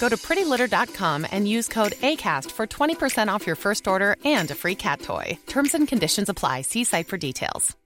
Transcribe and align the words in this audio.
Go 0.00 0.08
to 0.08 0.16
prettylitter.com 0.16 1.26
and 1.30 1.46
use 1.48 1.68
code 1.68 1.92
ACAST 1.92 2.50
for 2.50 2.66
20% 2.66 3.28
off 3.28 3.46
your 3.46 3.56
first 3.56 3.88
order 3.88 4.16
and 4.24 4.50
a 4.50 4.54
free 4.54 4.74
cat 4.74 5.00
toy. 5.00 5.38
Terms 5.46 5.74
and 5.74 5.88
conditions 5.88 6.28
apply. 6.28 6.62
See 6.62 6.84
site 6.84 7.08
for 7.08 7.16
details. 7.16 7.76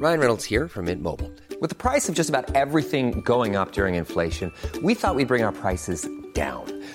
Ryan 0.00 0.18
Reynolds 0.18 0.46
here 0.46 0.66
from 0.66 0.86
Mint 0.86 1.02
Mobile. 1.02 1.30
With 1.60 1.68
the 1.68 1.76
price 1.76 2.08
of 2.08 2.14
just 2.14 2.30
about 2.30 2.50
everything 2.54 3.20
going 3.20 3.54
up 3.54 3.72
during 3.72 3.96
inflation, 3.96 4.50
we 4.82 4.94
thought 4.94 5.14
we'd 5.14 5.28
bring 5.28 5.42
our 5.42 5.52
prices 5.52 6.08
down. 6.32 6.64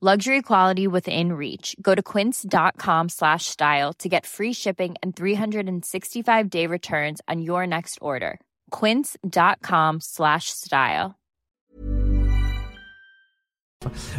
Luxury 0.00 0.42
quality 0.42 0.86
within 0.86 1.32
reach. 1.32 1.74
Go 1.82 1.92
to 1.92 2.00
quince.com 2.00 3.08
slash 3.08 3.46
style 3.46 3.92
to 3.94 4.08
get 4.08 4.26
free 4.26 4.52
shipping 4.52 4.94
and 5.02 5.16
365 5.16 6.48
day 6.48 6.68
returns 6.68 7.20
on 7.26 7.42
your 7.42 7.66
next 7.66 7.98
order. 8.00 8.38
Quince.com 8.70 9.98
slash 10.00 10.50
style. 10.50 11.16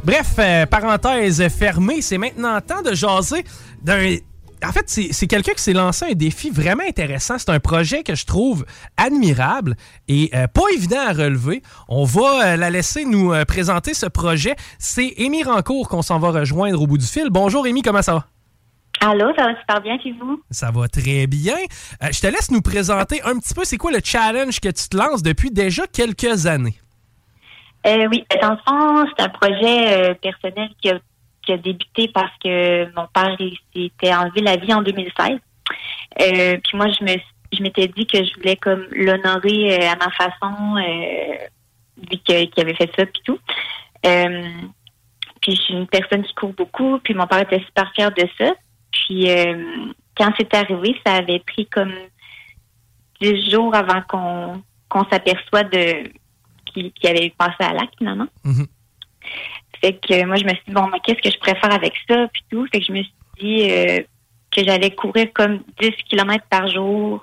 Bref, 0.04 0.38
euh, 0.40 0.66
parenthèse 0.66 1.48
fermée, 1.48 2.02
c'est 2.02 2.18
maintenant 2.18 2.60
temps 2.60 2.82
de 2.82 2.94
jaser 2.94 3.46
d'un. 3.82 4.18
En 4.66 4.72
fait, 4.74 4.90
c'est 4.90 5.28
quelqu'un 5.28 5.54
qui 5.54 5.64
s'est 5.64 5.74
lancé 5.74 6.06
un 6.12 6.14
défi 6.14 6.50
vraiment 6.50 6.84
intéressant. 6.88 7.38
C'est 7.38 7.50
un 7.50 7.60
projet 7.60 8.04
que 8.04 8.16
je 8.16 8.26
trouve 8.26 8.66
admirable 8.98 9.76
et 10.08 10.30
euh, 10.34 10.48
pas 10.48 10.64
évident 10.74 11.00
à 11.00 11.14
relever. 11.14 11.62
On 11.88 12.04
va 12.04 12.54
euh, 12.54 12.58
la 12.58 12.70
laisser 12.70 13.06
nous 13.06 13.32
euh, 13.34 13.46
présenter 13.46 13.94
ce 13.94 14.06
projet. 14.06 14.56
C'est 14.78 15.14
Amy 15.18 15.44
Rancourt 15.44 15.88
qu'on 15.88 16.02
s'en 16.02 16.20
va 16.20 16.32
rejoindre 16.32 16.82
au 16.82 16.88
bout 16.88 16.98
du 16.98 17.06
fil. 17.06 17.30
Bonjour 17.30 17.66
Amy, 17.66 17.82
comment 17.82 18.02
ça 18.02 18.16
va? 18.16 18.26
Allô, 19.02 19.34
ça 19.38 19.46
va 19.46 19.58
super 19.58 19.82
bien 19.82 19.98
chez 20.04 20.12
vous? 20.12 20.42
Ça 20.52 20.72
va 20.72 20.90
très 20.90 21.26
bien. 21.26 21.56
Je 22.02 22.20
te 22.20 22.28
laisse 22.28 22.52
nous 22.52 22.62
présenter 22.62 23.22
un 23.24 23.40
petit 23.40 23.54
peu 23.54 23.64
c'est 23.64 23.78
quoi 23.78 23.92
le 23.92 24.02
challenge 24.04 24.60
que 24.60 24.68
tu 24.68 24.90
te 24.90 24.98
lances 24.98 25.24
depuis 25.24 25.52
déjà 25.52 25.88
quelques 25.88 26.48
années? 26.48 26.76
Oui, 27.86 28.26
dans 28.42 28.52
le 28.52 28.58
fond, 28.68 29.06
c'est 29.16 29.24
un 29.24 29.30
projet 29.30 30.16
personnel 30.22 30.70
qui 30.82 30.90
a, 30.90 31.00
qui 31.50 31.54
a 31.54 31.58
débuté 31.58 32.08
parce 32.10 32.32
que 32.44 32.86
mon 32.96 33.08
père 33.08 33.36
s'était 33.74 34.14
enlevé 34.14 34.42
la 34.42 34.58
vie 34.58 34.72
en 34.72 34.84
2016. 34.84 35.40
Euh, 36.22 36.58
puis 36.64 36.78
moi, 36.78 36.88
je 36.90 37.04
me 37.04 37.18
je 37.52 37.64
m'étais 37.64 37.88
dit 37.88 38.06
que 38.06 38.24
je 38.24 38.32
voulais 38.36 38.58
comme 38.58 38.86
l'honorer 38.92 39.74
euh, 39.74 39.90
à 39.90 39.96
ma 39.96 40.12
façon, 40.12 40.78
euh, 40.78 41.38
vu 41.98 42.18
qu'il 42.20 42.50
avait 42.58 42.76
fait 42.76 42.92
ça 42.96 43.08
puis 43.08 43.22
tout. 43.26 43.40
Puis 44.04 45.56
je 45.56 45.62
suis 45.62 45.74
une 45.74 45.88
personne 45.88 46.22
qui 46.22 46.36
court 46.36 46.54
beaucoup, 46.54 47.00
puis 47.00 47.16
mon 47.16 47.26
père 47.26 47.40
était 47.40 47.64
super 47.66 47.92
fier 47.96 48.12
de 48.12 48.28
ça. 48.38 48.54
Puis 48.92 49.28
quand 50.16 50.32
c'est 50.38 50.54
arrivé, 50.54 50.96
ça 51.04 51.16
avait 51.16 51.40
pris 51.40 51.66
comme 51.66 51.94
dix 53.20 53.50
jours 53.50 53.74
avant 53.74 54.02
qu'on 54.08 54.62
qu'on 54.90 55.10
s'aperçoit 55.10 55.64
de 55.64 56.04
qu'il 56.66 56.92
qu'il 56.92 57.10
avait 57.10 57.34
passé 57.36 57.56
à 57.62 57.74
l'acte 57.74 57.96
finalement. 57.98 58.28
Mhm. 58.44 58.68
Fait 59.82 59.94
que 59.94 60.14
euh, 60.14 60.26
moi 60.26 60.36
je 60.36 60.44
me 60.44 60.50
suis 60.50 60.64
dit 60.68 60.74
bon 60.74 60.88
mais 60.88 61.00
qu'est-ce 61.04 61.22
que 61.22 61.32
je 61.32 61.40
préfère 61.40 61.74
avec 61.74 61.94
ça 62.08 62.28
puis 62.34 62.44
tout? 62.50 62.66
Fait 62.72 62.80
que 62.80 62.86
je 62.86 62.92
me 62.92 63.04
suis 63.04 63.14
dit 63.40 63.72
euh, 63.72 64.00
que 64.52 64.64
j'allais 64.64 64.92
courir 64.92 65.28
comme 65.34 65.62
10 65.82 65.92
kilomètres 66.10 66.46
par 66.50 66.68
jour 66.68 67.22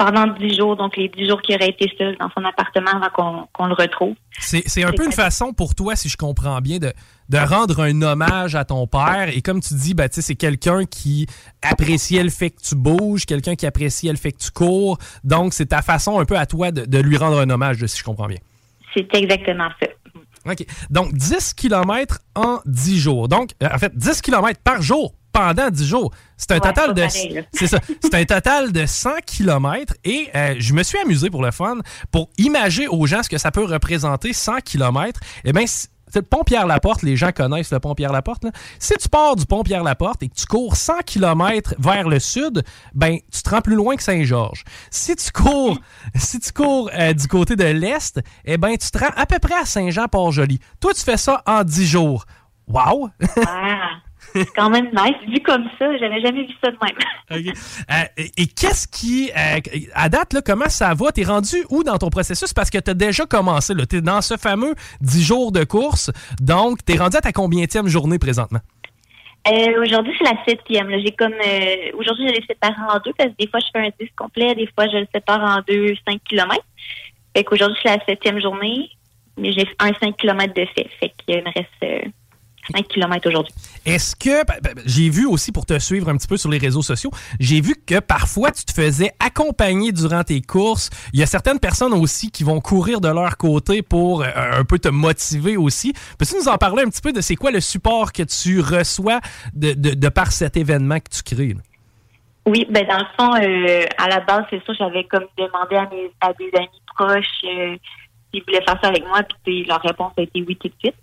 pendant 0.00 0.26
10 0.28 0.56
jours, 0.56 0.76
donc 0.76 0.96
les 0.96 1.08
10 1.08 1.28
jours 1.28 1.42
qu'il 1.42 1.54
aurait 1.56 1.68
été 1.68 1.92
seul 1.98 2.16
dans 2.18 2.30
son 2.30 2.42
appartement 2.42 2.90
avant 2.92 3.46
qu'on 3.52 3.66
le 3.66 3.74
retrouve. 3.74 4.14
C'est 4.38 4.82
un 4.82 4.92
peu 4.92 5.04
une 5.04 5.12
façon 5.12 5.52
pour 5.52 5.74
toi, 5.74 5.94
si 5.94 6.08
je 6.08 6.16
comprends 6.16 6.58
bien, 6.62 6.78
de, 6.78 6.90
de 7.28 7.36
rendre 7.36 7.80
un 7.82 8.00
hommage 8.00 8.54
à 8.54 8.64
ton 8.64 8.86
père. 8.86 9.28
Et 9.28 9.42
comme 9.42 9.60
tu 9.60 9.74
dis, 9.74 9.92
bah, 9.92 10.06
sais, 10.10 10.22
c'est 10.22 10.36
quelqu'un 10.36 10.86
qui 10.86 11.26
appréciait 11.60 12.22
le 12.22 12.30
fait 12.30 12.48
que 12.48 12.62
tu 12.62 12.76
bouges, 12.76 13.26
quelqu'un 13.26 13.56
qui 13.56 13.66
appréciait 13.66 14.10
le 14.10 14.16
fait 14.16 14.32
que 14.32 14.38
tu 14.38 14.50
cours. 14.50 14.96
Donc, 15.22 15.52
c'est 15.52 15.66
ta 15.66 15.82
façon 15.82 16.18
un 16.18 16.24
peu 16.24 16.38
à 16.38 16.46
toi 16.46 16.70
de, 16.70 16.86
de 16.86 16.98
lui 16.98 17.18
rendre 17.18 17.38
un 17.38 17.50
hommage, 17.50 17.84
si 17.84 17.98
je 17.98 18.04
comprends 18.04 18.26
bien. 18.26 18.38
C'est 18.94 19.14
exactement 19.14 19.68
ça. 19.78 19.86
OK. 20.48 20.64
Donc, 20.90 21.12
10 21.14 21.54
km 21.54 22.18
en 22.34 22.60
10 22.66 22.98
jours. 22.98 23.28
Donc, 23.28 23.50
euh, 23.62 23.68
en 23.72 23.78
fait, 23.78 23.96
10 23.96 24.20
km 24.22 24.60
par 24.62 24.80
jour 24.82 25.14
pendant 25.32 25.70
10 25.70 25.86
jours. 25.86 26.12
C'est 26.36 26.52
un 26.52 26.54
Ouais, 26.56 26.60
total 26.60 26.94
de 26.94 27.02
pareil, 27.02 27.32
là. 27.34 27.42
c'est 27.52 27.66
ça, 27.66 27.78
c'est 28.02 28.14
un 28.14 28.24
total 28.24 28.72
de 28.72 28.86
100 28.86 29.10
km 29.26 29.94
et 30.04 30.28
euh, 30.34 30.54
je 30.58 30.72
me 30.72 30.82
suis 30.82 30.98
amusé 30.98 31.30
pour 31.30 31.42
le 31.42 31.50
fun 31.50 31.78
pour 32.10 32.30
imager 32.38 32.88
aux 32.88 33.06
gens 33.06 33.22
ce 33.22 33.28
que 33.28 33.38
ça 33.38 33.50
peut 33.52 33.64
représenter 33.64 34.32
100 34.32 34.60
km. 34.64 35.20
Eh 35.44 35.52
bien, 35.52 35.66
le 36.14 36.22
pont 36.22 36.44
Pierre-Laporte, 36.44 37.02
les 37.02 37.16
gens 37.16 37.32
connaissent 37.32 37.72
le 37.72 37.80
pont 37.80 37.94
Pierre-Laporte. 37.94 38.44
Si 38.78 38.94
tu 38.94 39.08
pars 39.08 39.36
du 39.36 39.46
pont 39.46 39.62
Pierre-Laporte 39.62 40.22
et 40.22 40.28
que 40.28 40.34
tu 40.34 40.46
cours 40.46 40.76
100 40.76 41.00
km 41.06 41.74
vers 41.78 42.08
le 42.08 42.18
sud, 42.18 42.62
ben 42.94 43.18
tu 43.32 43.42
te 43.42 43.50
rends 43.50 43.60
plus 43.60 43.76
loin 43.76 43.96
que 43.96 44.02
Saint-Georges. 44.02 44.64
Si 44.90 45.14
tu 45.16 45.30
cours, 45.32 45.78
si 46.14 46.38
cours 46.52 46.90
euh, 46.94 47.12
du 47.12 47.26
côté 47.28 47.56
de 47.56 47.64
l'est, 47.64 48.20
eh 48.44 48.56
ben 48.56 48.76
tu 48.76 48.90
te 48.90 48.98
rends 48.98 49.12
à 49.16 49.26
peu 49.26 49.38
près 49.38 49.54
à 49.54 49.64
Saint-Jean-Port-Joli. 49.64 50.58
Toi, 50.80 50.92
tu 50.94 51.02
fais 51.02 51.16
ça 51.16 51.42
en 51.46 51.64
10 51.64 51.86
jours. 51.86 52.24
Wow! 52.66 53.10
Ah, 53.46 54.00
c'est 54.32 54.52
quand 54.54 54.70
même 54.70 54.86
nice. 54.86 55.16
Vu 55.28 55.40
comme 55.40 55.64
ça, 55.78 55.96
j'avais 55.98 56.20
jamais 56.20 56.44
vu 56.44 56.54
ça 56.62 56.70
de 56.70 56.76
même. 56.82 56.96
Euh, 57.90 58.04
et 58.16 58.30
et 58.36 58.46
qu'est-ce 58.46 58.86
qui, 58.88 59.30
euh, 59.30 59.60
à 59.94 60.08
date, 60.08 60.32
là, 60.32 60.40
comment 60.44 60.68
ça 60.68 60.94
va? 60.94 61.12
T'es 61.12 61.24
rendu 61.24 61.56
où 61.70 61.82
dans 61.84 61.98
ton 61.98 62.10
processus? 62.10 62.52
Parce 62.52 62.70
que 62.70 62.78
t'as 62.78 62.94
déjà 62.94 63.26
commencé, 63.26 63.74
là. 63.74 63.86
T'es 63.86 64.00
dans 64.00 64.20
ce 64.20 64.36
fameux 64.36 64.74
10 65.00 65.22
jours 65.22 65.52
de 65.52 65.64
course. 65.64 66.10
Donc, 66.40 66.84
t'es 66.84 66.96
rendu 66.96 67.16
à 67.16 67.20
ta 67.20 67.32
combienième 67.32 67.88
journée 67.88 68.18
présentement? 68.18 68.60
Euh, 69.48 69.82
aujourd'hui, 69.82 70.12
c'est 70.18 70.24
la 70.24 70.44
septième. 70.46 70.90
J'ai 70.90 71.12
comme 71.12 71.34
aujourd'hui, 71.94 72.28
je 72.28 72.34
les 72.34 72.46
sépare 72.46 72.74
en 72.88 72.98
deux 72.98 73.12
parce 73.16 73.30
que 73.30 73.36
des 73.38 73.48
fois, 73.48 73.60
je 73.60 73.66
fais 73.72 73.86
un 73.86 73.90
10 74.00 74.10
complet, 74.16 74.54
des 74.54 74.68
fois, 74.74 74.86
je 74.88 74.98
le 74.98 75.06
sépare 75.14 75.40
en 75.40 75.62
deux 75.66 75.94
5 76.06 76.20
kilomètres. 76.24 76.66
Fait 77.36 77.44
qu'aujourd'hui, 77.44 77.78
c'est 77.82 77.96
la 77.96 78.04
septième 78.04 78.40
journée, 78.40 78.90
mais 79.36 79.52
j'ai 79.52 79.68
un 79.78 79.92
5 79.94 80.16
kilomètres 80.16 80.54
de 80.54 80.66
fait. 80.66 80.88
Fait 80.98 81.12
qu'il 81.18 81.36
me 81.36 81.52
reste 81.54 82.12
5 82.76 82.88
km 82.88 83.28
aujourd'hui. 83.28 83.54
Est-ce 83.86 84.14
que, 84.16 84.44
ben, 84.44 84.56
ben, 84.62 84.74
j'ai 84.86 85.08
vu 85.08 85.26
aussi 85.26 85.52
pour 85.52 85.66
te 85.66 85.78
suivre 85.78 86.08
un 86.08 86.16
petit 86.16 86.28
peu 86.28 86.36
sur 86.36 86.50
les 86.50 86.58
réseaux 86.58 86.82
sociaux, 86.82 87.10
j'ai 87.38 87.60
vu 87.60 87.74
que 87.86 88.00
parfois 88.00 88.50
tu 88.50 88.64
te 88.64 88.72
faisais 88.72 89.12
accompagner 89.18 89.92
durant 89.92 90.24
tes 90.24 90.40
courses. 90.40 90.90
Il 91.12 91.20
y 91.20 91.22
a 91.22 91.26
certaines 91.26 91.58
personnes 91.58 91.92
aussi 91.92 92.30
qui 92.30 92.44
vont 92.44 92.60
courir 92.60 93.00
de 93.00 93.08
leur 93.08 93.36
côté 93.36 93.82
pour 93.82 94.22
euh, 94.22 94.28
un 94.34 94.64
peu 94.64 94.78
te 94.78 94.88
motiver 94.88 95.56
aussi. 95.56 95.92
Peux-tu 96.18 96.36
nous 96.36 96.48
en 96.48 96.58
parler 96.58 96.82
un 96.82 96.90
petit 96.90 97.02
peu 97.02 97.12
de 97.12 97.20
c'est 97.20 97.36
quoi 97.36 97.50
le 97.50 97.60
support 97.60 98.12
que 98.12 98.22
tu 98.22 98.60
reçois 98.60 99.20
de, 99.54 99.72
de, 99.72 100.08
par 100.08 100.32
cet 100.32 100.56
événement 100.56 100.98
que 100.98 101.10
tu 101.10 101.22
crées? 101.22 101.56
Oui, 102.46 102.66
ben 102.70 102.86
dans 102.86 102.98
le 102.98 103.04
fond, 103.18 103.34
euh, 103.34 103.84
à 103.98 104.08
la 104.08 104.20
base, 104.20 104.44
c'est 104.50 104.64
ça, 104.64 104.72
j'avais 104.72 105.04
comme 105.04 105.26
demandé 105.36 105.76
à, 105.76 105.88
mes, 105.90 106.10
à 106.20 106.32
des 106.32 106.50
amis 106.56 106.68
proches 106.94 107.24
euh, 107.44 107.76
s'ils 108.32 108.42
voulaient 108.44 108.64
faire 108.64 108.78
ça 108.82 108.88
avec 108.88 109.06
moi, 109.06 109.20
puis 109.44 109.64
leur 109.64 109.80
réponse 109.82 110.12
a 110.16 110.22
été 110.22 110.42
oui 110.42 110.56
tout 110.56 110.68
de 110.68 110.74
suite. 110.78 110.96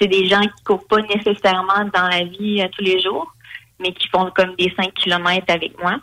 C'est 0.00 0.08
des 0.08 0.26
gens 0.26 0.40
qui 0.40 0.64
courent 0.64 0.86
pas 0.86 1.00
nécessairement 1.02 1.84
dans 1.94 2.08
la 2.08 2.24
vie 2.24 2.60
euh, 2.60 2.68
tous 2.76 2.84
les 2.84 3.00
jours, 3.00 3.32
mais 3.78 3.92
qui 3.92 4.08
font 4.08 4.30
comme 4.34 4.54
des 4.56 4.72
5 4.76 4.92
kilomètres 4.94 5.52
avec 5.52 5.78
moi. 5.80 5.98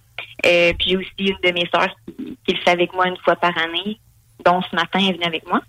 Euh, 0.45 0.73
puis 0.77 0.89
j'ai 0.89 0.97
aussi 0.97 1.11
une 1.19 1.38
de 1.43 1.51
mes 1.51 1.67
sœurs 1.73 1.93
qui, 2.05 2.53
le 2.53 2.57
fait 2.57 2.71
avec 2.71 2.93
moi 2.93 3.07
une 3.07 3.17
fois 3.17 3.35
par 3.35 3.57
année, 3.57 3.99
dont 4.43 4.61
ce 4.61 4.75
matin 4.75 4.99
elle 4.99 5.15
venue 5.15 5.25
avec 5.25 5.47
moi, 5.47 5.61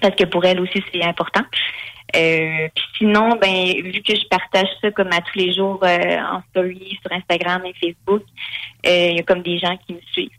parce 0.00 0.14
que 0.14 0.24
pour 0.24 0.44
elle 0.44 0.60
aussi 0.60 0.82
c'est 0.92 1.02
important. 1.02 1.42
Euh, 2.14 2.68
puis 2.74 2.84
sinon, 2.98 3.36
ben 3.40 3.82
vu 3.82 4.00
que 4.02 4.14
je 4.14 4.26
partage 4.28 4.68
ça 4.80 4.90
comme 4.92 5.12
à 5.12 5.20
tous 5.20 5.38
les 5.38 5.52
jours 5.52 5.80
euh, 5.82 6.18
en 6.18 6.40
story 6.50 6.98
sur 7.02 7.12
Instagram 7.12 7.62
et 7.64 7.74
Facebook, 7.74 8.22
il 8.84 9.16
y 9.16 9.18
a 9.18 9.22
comme 9.24 9.42
des 9.42 9.58
gens 9.58 9.76
qui 9.86 9.94
me 9.94 10.00
suivent. 10.12 10.30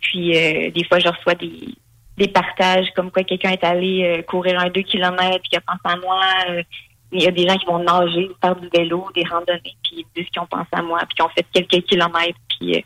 Puis 0.00 0.32
des 0.32 0.84
fois 0.88 0.98
je 0.98 1.08
reçois 1.08 1.34
des, 1.34 1.74
des 2.16 2.28
partages 2.28 2.88
comme 2.94 3.10
quoi 3.10 3.24
quelqu'un 3.24 3.50
est 3.50 3.64
allé 3.64 4.04
euh, 4.04 4.22
courir 4.22 4.60
un 4.60 4.68
deux 4.68 4.82
kilomètres 4.82 5.40
puis 5.40 5.50
qu'il 5.50 5.58
a 5.58 5.62
pensé 5.62 5.80
à 5.84 5.96
moi. 5.96 6.20
Euh, 6.50 6.62
il 7.14 7.22
y 7.22 7.26
a 7.26 7.30
des 7.30 7.46
gens 7.46 7.56
qui 7.56 7.66
vont 7.66 7.78
nager, 7.78 8.30
faire 8.40 8.56
du 8.56 8.68
vélo, 8.74 9.06
des 9.14 9.24
randonnées, 9.24 9.76
puis 9.84 9.98
ils 9.98 10.06
disent 10.16 10.30
qu'ils 10.30 10.40
ont 10.40 10.46
pensé 10.46 10.68
à 10.72 10.80
moi, 10.80 10.98
puis 11.00 11.14
qu'ils 11.14 11.24
ont 11.24 11.28
fait 11.28 11.46
quelques 11.52 11.84
kilomètres. 11.86 12.38
Puis 12.48 12.76
euh, 12.76 12.80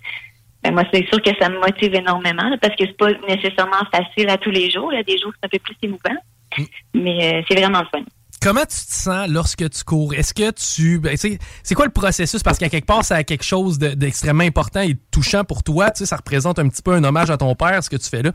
ben 0.62 0.75
moi, 0.75 0.82
c'est 0.93 1.06
sûr 1.06 1.23
que 1.23 1.31
ça 1.40 1.49
me 1.49 1.61
motive 1.61 1.94
énormément 1.94 2.56
parce 2.61 2.75
que 2.75 2.87
c'est 2.87 2.96
pas 2.96 3.12
nécessairement 3.28 3.84
facile 3.93 4.28
à 4.28 4.37
tous 4.37 4.50
les 4.50 4.70
jours. 4.70 4.93
Il 4.93 4.96
y 4.96 5.00
a 5.00 5.05
des 5.05 5.19
jours 5.19 5.32
c'est 5.34 5.46
un 5.46 5.49
peu 5.49 5.58
plus 5.58 5.76
émouvant, 5.82 6.20
mm. 6.58 6.64
mais 6.94 7.44
c'est 7.49 7.58
vraiment 7.58 7.81
le 7.81 7.87
fun. 7.87 8.05
Comment 8.41 8.62
tu 8.62 8.67
te 8.67 8.93
sens 8.93 9.29
lorsque 9.29 9.69
tu 9.71 9.85
cours? 9.85 10.15
Est-ce 10.15 10.35
que 10.35 10.50
tu. 10.50 10.99
Ben, 10.99 11.17
c'est 11.17 11.75
quoi 11.75 11.87
le 11.87 11.91
processus? 11.93 12.43
Parce 12.43 12.59
qu'à 12.59 12.69
quelque 12.69 12.87
part, 12.87 13.05
c'est 13.05 13.25
quelque 13.25 13.44
chose 13.44 13.79
d'extrêmement 13.79 14.44
important 14.44 14.81
et 14.81 14.94
touchant 15.11 15.44
pour 15.44 15.62
toi. 15.62 15.91
Tu 15.91 16.00
sais, 16.00 16.06
ça 16.06 16.17
représente 16.17 16.59
un 16.59 16.69
petit 16.69 16.83
peu 16.83 16.93
un 16.93 17.05
hommage 17.05 17.31
à 17.31 17.37
ton 17.37 17.55
père, 17.55 17.83
ce 17.83 17.91
que 17.91 17.97
tu 17.97 18.09
fais 18.09 18.23
là. 18.23 18.33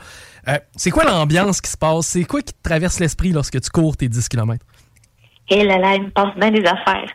Euh, 0.48 0.58
c'est 0.76 0.92
quoi 0.92 1.04
l'ambiance 1.04 1.62
qui 1.62 1.70
se 1.70 1.78
passe? 1.78 2.08
C'est 2.08 2.24
quoi 2.24 2.42
qui 2.42 2.54
te 2.54 2.64
traverse 2.64 3.00
l'esprit 3.00 3.32
lorsque 3.32 3.62
tu 3.62 3.70
cours 3.70 3.96
tes 3.96 4.10
10 4.10 4.28
km? 4.28 4.66
Eh 5.50 5.64
là 5.64 5.78
là, 5.78 5.96
il 5.96 6.04
me 6.04 6.10
passe 6.10 6.36
bien 6.36 6.52
des 6.52 6.66
affaires. 6.66 7.12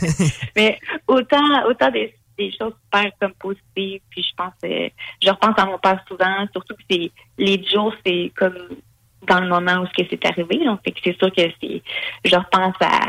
Mais 0.56 0.78
autant, 1.06 1.64
autant 1.68 1.90
des, 1.90 2.12
choses 2.38 2.74
super 2.84 3.10
comme 3.20 3.32
positives, 3.34 4.00
puis 4.10 4.22
je 4.22 4.34
pense, 4.36 4.52
euh, 4.64 4.88
je 5.22 5.30
repense 5.30 5.54
à 5.56 5.64
mon 5.64 5.78
père 5.78 6.04
souvent, 6.06 6.46
surtout 6.52 6.74
que 6.74 6.82
c'est 6.90 7.10
les 7.38 7.64
jours, 7.64 7.94
c'est 8.04 8.32
comme 8.36 8.56
dans 9.26 9.40
le 9.40 9.48
moment 9.48 9.82
où 9.82 9.86
c'est 9.96 10.24
arrivé. 10.24 10.64
Donc, 10.64 10.80
c'est 10.84 11.18
sûr 11.18 11.32
que 11.32 11.42
c'est, 11.60 11.82
je 12.24 12.36
repense 12.36 12.76
à, 12.80 13.08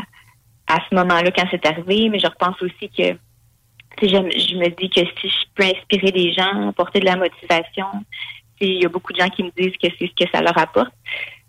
à 0.68 0.78
ce 0.88 0.94
moment-là 0.94 1.30
quand 1.30 1.46
c'est 1.50 1.64
arrivé, 1.66 2.08
mais 2.08 2.18
je 2.18 2.26
repense 2.26 2.60
aussi 2.62 2.88
que, 2.90 3.16
je, 4.02 4.06
je 4.08 4.56
me 4.56 4.68
dis 4.68 4.90
que 4.90 5.00
si 5.20 5.28
je 5.28 5.44
peux 5.54 5.64
inspirer 5.64 6.12
des 6.12 6.32
gens, 6.32 6.68
apporter 6.68 7.00
de 7.00 7.06
la 7.06 7.16
motivation, 7.16 7.86
il 8.60 8.82
y 8.82 8.86
a 8.86 8.88
beaucoup 8.88 9.12
de 9.12 9.20
gens 9.20 9.28
qui 9.28 9.44
me 9.44 9.50
disent 9.56 9.76
que 9.82 9.88
c'est 9.98 10.08
ce 10.08 10.24
que 10.24 10.30
ça 10.32 10.42
leur 10.42 10.56
apporte. 10.58 10.92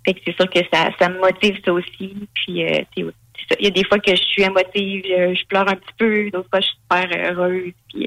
Fait 0.06 0.14
que 0.14 0.22
c'est 0.26 0.36
sûr 0.36 0.50
que 0.50 0.60
ça, 0.72 0.90
ça 1.00 1.10
me 1.10 1.20
motive 1.20 1.60
ça 1.64 1.74
aussi. 1.74 2.16
Puis, 2.34 2.66
euh, 2.66 2.82
il 2.96 3.12
y 3.60 3.68
a 3.68 3.72
des 3.72 3.84
fois 3.84 4.00
que 4.00 4.16
je 4.16 4.22
suis 4.22 4.44
émotive, 4.44 5.04
je, 5.06 5.46
pleure 5.46 5.68
un 5.68 5.76
petit 5.76 5.94
peu, 5.98 6.30
d'autres 6.32 6.50
fois 6.50 6.60
je 6.60 6.68
suis 6.68 6.78
super 6.78 7.32
heureuse. 7.32 7.74
Euh, 7.96 8.06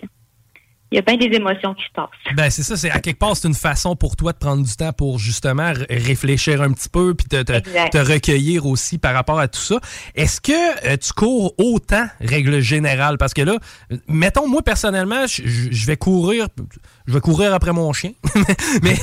il 0.93 0.97
y 0.97 0.99
a 0.99 1.03
bien 1.03 1.17
des 1.17 1.35
émotions 1.35 1.75
qui 1.75 1.85
se 1.85 1.91
passent. 1.94 2.11
Ben 2.37 2.50
c'est 2.50 2.62
ça, 2.62 2.77
c'est 2.77 2.91
à 2.91 3.00
quelque 3.00 3.19
part 3.19 3.37
c'est 3.37 3.49
une 3.49 3.55
façon 3.55 3.97
pour 3.97 4.15
toi 4.15 4.33
de 4.33 4.39
prendre 4.39 4.62
du 4.62 4.77
temps 4.77 4.93
pour 4.93 5.19
justement 5.19 5.73
réfléchir 5.89 6.61
un 6.61 6.71
petit 6.73 6.89
peu 6.89 7.15
puis 7.15 7.27
te, 7.27 7.43
te, 7.43 7.99
recueillir 7.99 8.67
aussi 8.67 8.99
par 8.99 9.15
rapport 9.15 9.41
à 9.41 9.49
tout 9.49 9.61
ça. 9.61 9.81
Est-ce 10.15 10.41
que 10.41 10.87
euh, 10.87 10.97
tu 10.99 11.12
cours 11.12 11.55
autant 11.59 12.06
règle 12.21 12.61
générale? 12.61 13.17
Parce 13.17 13.33
que 13.33 13.43
là, 13.43 13.56
mettons 14.06 14.47
moi 14.47 14.62
personnellement, 14.62 15.25
je 15.27 15.87
vais 15.87 15.97
courir 15.97 16.49
je 17.06 17.12
vais 17.15 17.21
courir 17.21 17.53
après 17.55 17.73
mon 17.73 17.93
chien. 17.93 18.12
mais 18.83 18.97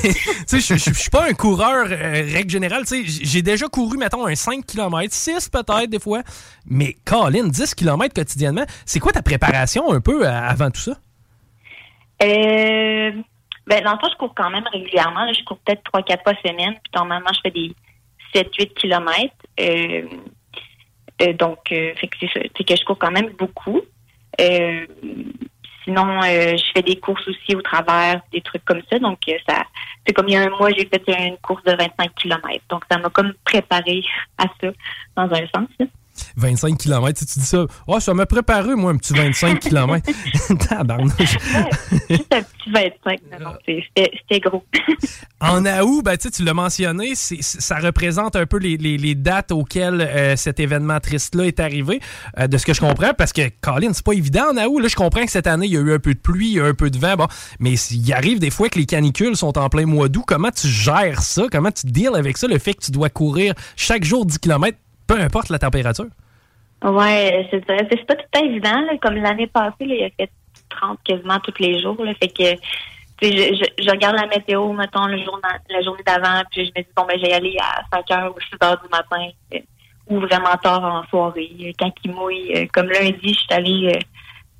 tu 0.48 0.60
sais, 0.60 0.76
je 0.76 0.92
suis 0.92 1.10
pas 1.10 1.28
un 1.28 1.34
coureur 1.34 1.86
euh, 1.90 2.24
règle 2.32 2.50
générale. 2.50 2.84
Tu 2.86 3.06
sais, 3.06 3.20
j'ai 3.24 3.42
déjà 3.42 3.66
couru, 3.68 3.98
mettons, 3.98 4.26
un 4.26 4.34
5 4.34 4.64
km, 4.66 5.14
6 5.14 5.48
peut-être 5.50 5.90
des 5.90 5.98
fois. 5.98 6.22
Mais 6.66 6.96
Colin, 7.04 7.48
10 7.48 7.74
km 7.74 8.14
quotidiennement, 8.14 8.64
c'est 8.86 9.00
quoi 9.00 9.12
ta 9.12 9.22
préparation 9.22 9.92
un 9.92 10.00
peu 10.00 10.26
euh, 10.26 10.30
avant 10.30 10.70
tout 10.70 10.80
ça? 10.80 10.92
Euh, 12.22 13.12
ben, 13.66 13.84
dans 13.84 13.92
le 13.92 13.98
fond, 13.98 14.08
je 14.10 14.16
cours 14.16 14.34
quand 14.34 14.50
même 14.50 14.66
régulièrement. 14.72 15.32
Je 15.32 15.44
cours 15.44 15.58
peut-être 15.58 15.82
3-4 15.92 16.22
fois 16.22 16.34
semaine. 16.44 16.74
Puis 16.82 16.92
normalement, 16.94 17.30
je 17.32 17.40
fais 17.42 17.50
des 17.50 17.74
7-8 18.34 18.74
km. 18.74 19.34
Euh, 19.60 20.02
euh, 21.22 21.32
donc, 21.34 21.70
euh, 21.72 21.92
c'est 22.00 22.64
que 22.64 22.76
je 22.76 22.84
cours 22.84 22.98
quand 22.98 23.10
même 23.10 23.30
beaucoup. 23.38 23.80
Sinon, 25.84 26.20
je 26.22 26.70
fais 26.74 26.82
des 26.82 26.96
courses 26.96 27.26
aussi 27.26 27.54
au 27.54 27.62
travers, 27.62 28.20
des 28.32 28.40
trucs 28.40 28.64
comme 28.64 28.82
ça. 28.90 28.98
Donc, 28.98 29.18
ça, 29.48 29.64
c'est 30.06 30.12
comme 30.12 30.28
il 30.28 30.34
y 30.34 30.36
a 30.36 30.42
un 30.42 30.50
mois, 30.50 30.70
j'ai 30.70 30.86
fait 30.86 31.02
une 31.08 31.36
course 31.38 31.62
de 31.64 31.72
25 31.72 32.14
km. 32.14 32.64
Donc, 32.68 32.84
ça 32.90 32.98
m'a 32.98 33.08
comme 33.10 33.32
préparé 33.44 34.02
à 34.38 34.44
ça, 34.60 34.68
dans 35.16 35.24
un 35.24 35.46
sens. 35.54 35.88
25 36.36 36.78
km. 36.78 37.18
Tu, 37.18 37.38
dis 37.38 37.44
ça, 37.44 37.66
oh, 37.86 38.00
ça 38.00 38.14
m'a 38.14 38.26
préparé, 38.26 38.74
moi, 38.74 38.92
un 38.92 38.96
petit 38.96 39.12
25 39.12 39.60
km. 39.60 40.10
Tabarnouche. 40.68 41.38
Juste 42.08 42.34
un 42.34 42.42
petit 42.42 42.70
25, 42.70 43.20
non, 43.40 43.52
c'était 43.66 44.40
gros. 44.40 44.64
en 45.40 45.64
août, 45.64 46.02
ben, 46.04 46.16
tu 46.16 46.42
l'as 46.42 46.54
mentionné, 46.54 47.14
ça 47.14 47.78
représente 47.78 48.36
un 48.36 48.46
peu 48.46 48.58
les, 48.58 48.76
les, 48.76 49.14
dates 49.14 49.52
auxquelles 49.52 50.00
euh, 50.00 50.36
cet 50.36 50.60
événement 50.60 51.00
triste-là 51.00 51.44
est 51.44 51.60
arrivé, 51.60 52.00
euh, 52.38 52.46
de 52.46 52.58
ce 52.58 52.66
que 52.66 52.74
je 52.74 52.80
comprends, 52.80 53.12
parce 53.14 53.32
que, 53.32 53.42
Colin, 53.60 53.92
c'est 53.92 54.04
pas 54.04 54.12
évident 54.12 54.50
en 54.52 54.66
août. 54.66 54.80
Là, 54.80 54.88
je 54.88 54.96
comprends 54.96 55.24
que 55.24 55.30
cette 55.30 55.46
année, 55.46 55.66
il 55.66 55.72
y 55.72 55.76
a 55.76 55.80
eu 55.80 55.92
un 55.92 55.98
peu 55.98 56.14
de 56.14 56.18
pluie, 56.18 56.48
il 56.48 56.54
y 56.54 56.60
a 56.60 56.66
eu 56.66 56.70
un 56.70 56.74
peu 56.74 56.90
de 56.90 56.98
vent, 56.98 57.16
bon, 57.16 57.26
mais 57.58 57.74
il 57.74 58.12
arrive 58.12 58.38
des 58.38 58.50
fois 58.50 58.68
que 58.68 58.78
les 58.78 58.86
canicules 58.86 59.36
sont 59.36 59.58
en 59.58 59.68
plein 59.68 59.86
mois 59.86 60.08
d'août. 60.08 60.24
Comment 60.26 60.50
tu 60.50 60.68
gères 60.68 61.22
ça? 61.22 61.44
Comment 61.50 61.72
tu 61.72 61.86
deals 61.86 62.14
avec 62.14 62.36
ça, 62.36 62.46
le 62.46 62.58
fait 62.58 62.74
que 62.74 62.84
tu 62.84 62.90
dois 62.90 63.10
courir 63.10 63.54
chaque 63.76 64.04
jour 64.04 64.26
10 64.26 64.38
km? 64.38 64.76
Peu 65.10 65.20
importe 65.20 65.48
la 65.48 65.58
température. 65.58 66.06
Ouais, 66.82 67.48
c'est 67.50 67.62
c'est 67.66 68.06
pas 68.06 68.14
tout 68.14 68.38
à 68.38 68.40
évident. 68.40 68.86
Comme 69.02 69.16
l'année 69.16 69.48
passée, 69.48 69.74
il 69.80 70.04
a 70.04 70.10
fait 70.10 70.30
30 70.70 70.98
quasiment 71.04 71.40
tous 71.40 71.54
les 71.58 71.80
jours. 71.80 72.02
Là, 72.04 72.14
fait 72.14 72.28
que 72.28 72.56
je, 73.22 73.28
je, 73.28 73.84
je, 73.84 73.90
regarde 73.90 74.16
la 74.16 74.26
météo, 74.26 74.72
mettons, 74.72 75.06
le 75.06 75.18
jour, 75.18 75.38
la 75.68 75.82
journée 75.82 76.02
d'avant, 76.06 76.42
puis 76.50 76.64
je 76.64 76.70
me 76.70 76.82
dis, 76.82 76.90
bon, 76.96 77.04
ben, 77.06 77.18
j'ai 77.22 77.32
aller 77.32 77.56
à 77.60 77.82
5 77.92 78.06
h 78.08 78.30
ou 78.30 78.40
6 78.40 78.56
h 78.58 78.82
du 78.82 78.88
matin, 78.88 79.28
euh, 79.54 79.58
ou 80.08 80.20
vraiment 80.20 80.56
tard 80.62 80.82
en 80.82 81.04
soirée, 81.08 81.74
quand 81.78 81.92
il 82.04 82.12
mouille. 82.12 82.52
Euh, 82.54 82.66
comme 82.72 82.88
lundi, 82.88 83.34
je 83.34 83.40
suis 83.40 83.46
allée, 83.50 83.92
euh, 83.94 83.98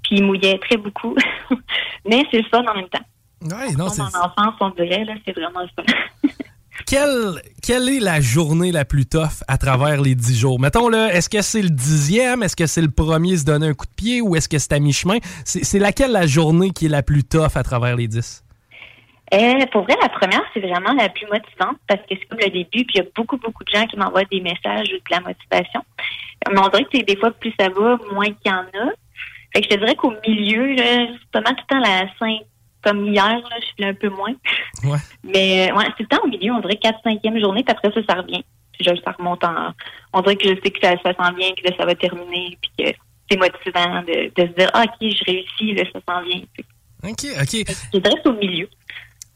puis 0.03 0.17
il 0.17 0.25
mouillait 0.25 0.59
très 0.59 0.77
beaucoup. 0.77 1.17
Mais 2.05 2.25
c'est 2.31 2.39
le 2.39 2.49
fun 2.51 2.65
en 2.67 2.75
même 2.75 2.89
temps. 2.89 3.57
Ouais, 3.57 3.73
non, 3.79 3.89
c'est... 3.89 4.03
Mon 4.03 4.25
enfance, 4.25 4.55
on 4.61 4.71
dirait, 4.71 5.05
là, 5.05 5.15
c'est 5.25 5.33
vraiment 5.33 5.61
le 5.61 5.69
fun. 5.75 6.29
quelle, 6.87 7.89
est 7.89 8.01
la 8.01 8.21
journée 8.21 8.73
la 8.73 8.85
plus 8.85 9.07
tough 9.07 9.43
à 9.49 9.59
travers 9.59 10.01
les 10.01 10.15
dix 10.15 10.39
jours? 10.39 10.61
Mettons, 10.61 10.89
là, 10.89 11.13
est-ce 11.13 11.29
que 11.29 11.43
c'est 11.43 11.63
le 11.63 11.71
dixième? 11.71 12.43
Est-ce 12.43 12.57
que 12.57 12.67
c'est 12.67 12.83
le 12.83 12.91
premier 12.91 13.37
se 13.37 13.45
donner 13.45 13.69
un 13.69 13.75
coup 13.75 13.87
de 13.87 13.95
pied? 13.95 14.21
Ou 14.21 14.37
est-ce 14.37 14.49
que 14.49 14.59
c'est 14.59 14.73
à 14.73 14.79
mi-chemin? 14.79 15.19
C'est 15.45 15.79
laquelle 15.79 16.13
la 16.13 16.27
journée 16.27 16.71
qui 16.71 16.87
est 16.87 16.91
la 16.91 17.03
plus 17.03 17.25
tough 17.25 17.57
à 17.57 17.63
travers 17.63 17.97
les 17.97 18.09
dix? 18.09 18.45
Euh, 19.33 19.67
pour 19.71 19.85
vrai, 19.85 19.97
la 20.03 20.09
première, 20.09 20.43
c'est 20.53 20.61
vraiment 20.61 20.93
la 20.93 21.09
plus 21.09 21.27
motivante 21.27 21.79
parce 21.87 22.01
que 22.01 22.09
c'est 22.11 22.27
comme 22.29 22.41
le 22.41 22.51
début, 22.51 22.85
puis 22.85 22.95
il 22.95 22.99
y 22.99 23.01
a 23.01 23.09
beaucoup, 23.15 23.37
beaucoup 23.37 23.63
de 23.63 23.71
gens 23.73 23.87
qui 23.87 23.97
m'envoient 23.97 24.25
des 24.25 24.41
messages 24.41 24.89
ou 24.89 24.97
de 24.97 25.11
la 25.11 25.21
motivation. 25.21 25.83
On 26.49 26.69
dirait 26.69 26.85
que 26.85 27.05
des 27.05 27.17
fois, 27.17 27.31
plus 27.31 27.53
ça 27.59 27.69
va, 27.69 27.97
moins 28.13 28.27
qu'il 28.27 28.47
y 28.47 28.51
en 28.51 28.63
a. 28.63 28.91
Fait 29.53 29.63
que 29.63 29.69
je 29.71 29.75
te 29.75 29.81
dirais 29.81 29.95
qu'au 29.95 30.13
milieu, 30.27 30.77
c'est 30.77 31.31
pas 31.33 31.41
mal 31.43 31.55
tout 31.57 31.65
le 31.71 31.75
temps 31.75 31.81
la 31.81 32.09
5, 32.19 32.41
comme 32.83 33.07
hier, 33.07 33.39
là, 33.39 33.57
je 33.61 33.67
suis 33.67 33.85
un 33.85 33.95
peu 33.95 34.09
moins. 34.09 34.35
Ouais. 34.85 34.99
Mais 35.23 35.73
ouais, 35.73 35.85
c'est 35.97 36.05
le 36.05 36.09
temps 36.09 36.23
au 36.25 36.29
milieu, 36.29 36.53
on 36.53 36.61
dirait 36.61 36.79
4-5e 36.83 37.41
journée, 37.41 37.63
puis 37.63 37.75
après 37.77 37.91
ça, 37.93 38.01
ça 38.09 38.21
revient. 38.21 38.45
Puis 38.73 38.85
je, 38.85 39.01
ça 39.05 39.13
remonte 39.13 39.45
en. 39.45 39.73
On 40.13 40.23
dirait 40.23 40.37
que 40.37 40.49
je 40.49 40.55
sais 40.63 40.71
que 40.71 40.81
ça, 40.81 40.95
ça 41.03 41.15
s'en 41.15 41.33
vient, 41.35 41.51
que 41.53 41.69
là, 41.69 41.77
ça 41.77 41.85
va 41.85 41.95
terminer, 41.95 42.59
puis 42.61 42.71
que 42.79 42.97
c'est 43.31 43.39
motivant 43.39 44.03
de, 44.03 44.33
de 44.35 44.49
se 44.49 44.55
dire 44.55 44.71
ah, 44.73 44.85
OK, 44.85 44.97
je 45.01 45.25
réussis, 45.25 45.75
là, 45.75 45.85
ça 45.93 46.01
s'en 46.09 46.23
vient. 46.23 46.43
OK, 47.05 47.27
OK. 47.41 47.65
Je 47.95 47.99
dirais 47.99 48.23
au 48.25 48.33
milieu. 48.33 48.69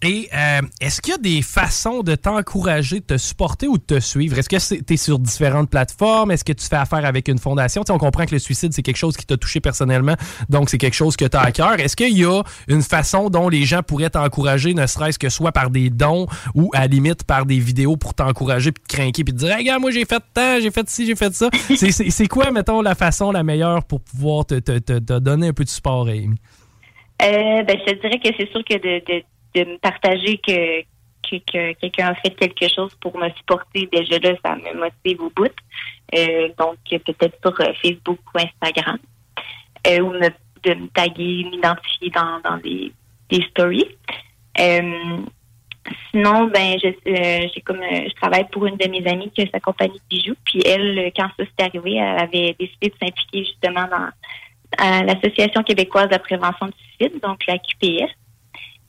Et 0.03 0.29
euh, 0.35 0.61
est-ce 0.81 1.01
qu'il 1.01 1.13
y 1.13 1.15
a 1.15 1.19
des 1.19 1.41
façons 1.41 2.03
de 2.03 2.15
t'encourager, 2.15 3.01
de 3.01 3.05
te 3.05 3.17
supporter 3.17 3.69
ou 3.69 3.79
de 3.79 3.83
te 3.83 4.01
suivre? 4.01 4.39
Est-ce 4.39 4.51
que 4.51 4.83
tu 4.83 4.95
es 4.95 4.97
sur 4.99 5.19
différentes 5.19 5.71
plateformes? 5.71 6.31
Est-ce 6.31 6.45
que 6.45 6.53
tu 6.53 6.67
fais 6.67 6.77
affaire 6.77 7.07
avec 7.07 7.29
une 7.29 7.39
fondation? 7.39 7.83
on 7.89 7.99
comprend 7.99 8.27
que 8.27 8.33
le 8.33 8.39
suicide, 8.39 8.73
c'est 8.75 8.83
quelque 8.83 8.99
chose 8.99 9.17
qui 9.17 9.25
t'a 9.25 9.37
touché 9.37 9.61
personnellement, 9.61 10.15
donc 10.49 10.69
c'est 10.69 10.79
quelque 10.79 10.95
chose 10.95 11.17
que 11.17 11.25
tu 11.25 11.37
as 11.37 11.41
à 11.41 11.53
cœur. 11.53 11.79
Est-ce 11.81 11.97
qu'il 11.97 12.19
y 12.19 12.25
a 12.25 12.43
une 12.69 12.83
façon 12.83 13.31
dont 13.31 13.49
les 13.49 13.65
gens 13.65 13.83
pourraient 13.83 14.11
t'encourager, 14.11 14.75
ne 14.75 14.87
serait-ce 14.87 15.19
que 15.19 15.31
soit 15.31 15.53
par 15.53 15.71
des 15.71 15.91
dons 15.91 16.27
ou 16.55 16.71
à 16.75 16.87
limite 16.87 17.25
par 17.25 17.47
des 17.47 17.59
vidéos 17.59 17.97
pour 17.97 18.15
t'encourager, 18.15 18.73
puis 18.73 18.83
te 18.83 18.97
craquer, 18.97 19.25
puis 19.25 19.33
te 19.33 19.39
dire, 19.39 19.57
regarde, 19.57 19.81
moi 19.81 19.91
j'ai 19.91 20.05
fait 20.05 20.23
tant, 20.35 20.61
j'ai 20.61 20.71
fait 20.71 20.89
ci, 20.89 21.07
j'ai 21.07 21.17
fait 21.17 21.33
ça. 21.33 21.49
c'est 21.77 22.29
quoi, 22.29 22.51
mettons, 22.51 22.83
la 22.83 22.95
façon 22.95 23.31
la 23.31 23.43
meilleure 23.43 23.85
pour 23.85 24.01
pouvoir 24.01 24.45
te, 24.45 24.59
donner 25.19 25.49
un 25.49 25.53
peu 25.53 25.65
de 25.65 25.69
support, 25.69 26.09
Amy? 26.09 26.37
Euh, 27.23 27.63
ben, 27.63 27.79
je 27.87 27.93
te 27.93 28.01
dirais 28.01 28.19
que 28.19 28.29
c'est 28.37 28.51
sûr 28.51 28.63
que 28.65 28.75
de 28.75 29.25
me 29.61 29.79
partager 29.79 30.39
que, 30.39 30.83
que, 31.31 31.73
quelqu'un 31.75 32.09
a 32.09 32.15
fait 32.15 32.31
quelque 32.31 32.73
chose 32.73 32.95
pour 33.01 33.17
me 33.19 33.29
supporter, 33.31 33.89
déjà 33.93 34.19
là, 34.19 34.37
ça 34.45 34.57
me 34.57 34.79
motive 34.79 35.21
au 35.21 35.31
bout. 35.31 35.53
Euh, 36.15 36.49
donc, 36.59 36.77
peut-être 36.89 37.39
sur 37.43 37.61
euh, 37.61 37.73
Facebook 37.83 38.19
ou 38.35 38.39
Instagram. 38.39 38.99
Euh, 39.87 40.01
ou 40.01 40.13
de 40.13 40.75
me 40.75 40.87
taguer, 40.89 41.45
m'identifier 41.51 42.11
dans, 42.11 42.59
des 42.63 42.93
stories. 43.51 43.89
sinon, 46.11 46.47
ben, 46.47 46.79
je, 46.83 46.89
j'ai 47.55 47.61
comme, 47.61 47.83
je 47.83 48.15
travaille 48.15 48.49
pour 48.51 48.65
une 48.67 48.77
de 48.77 48.89
mes 48.89 49.07
amies 49.07 49.31
qui 49.31 49.43
a 49.43 49.47
sa 49.53 49.61
compagnie 49.61 49.99
de 49.99 50.09
bijoux. 50.09 50.37
Puis 50.47 50.63
elle, 50.65 51.13
quand 51.15 51.29
ça 51.37 51.45
s'est 51.45 51.67
arrivé, 51.67 51.97
elle 51.97 52.19
avait 52.19 52.57
décidé 52.59 52.89
de 52.89 52.95
s'impliquer 52.99 53.45
justement 53.45 53.87
dans 53.89 54.09
l'Association 55.05 55.63
québécoise 55.63 56.07
de 56.07 56.13
la 56.13 56.19
prévention 56.19 56.67
du 56.67 56.73
suicide, 56.97 57.21
donc 57.21 57.45
la 57.47 57.59
QPS. 57.59 58.11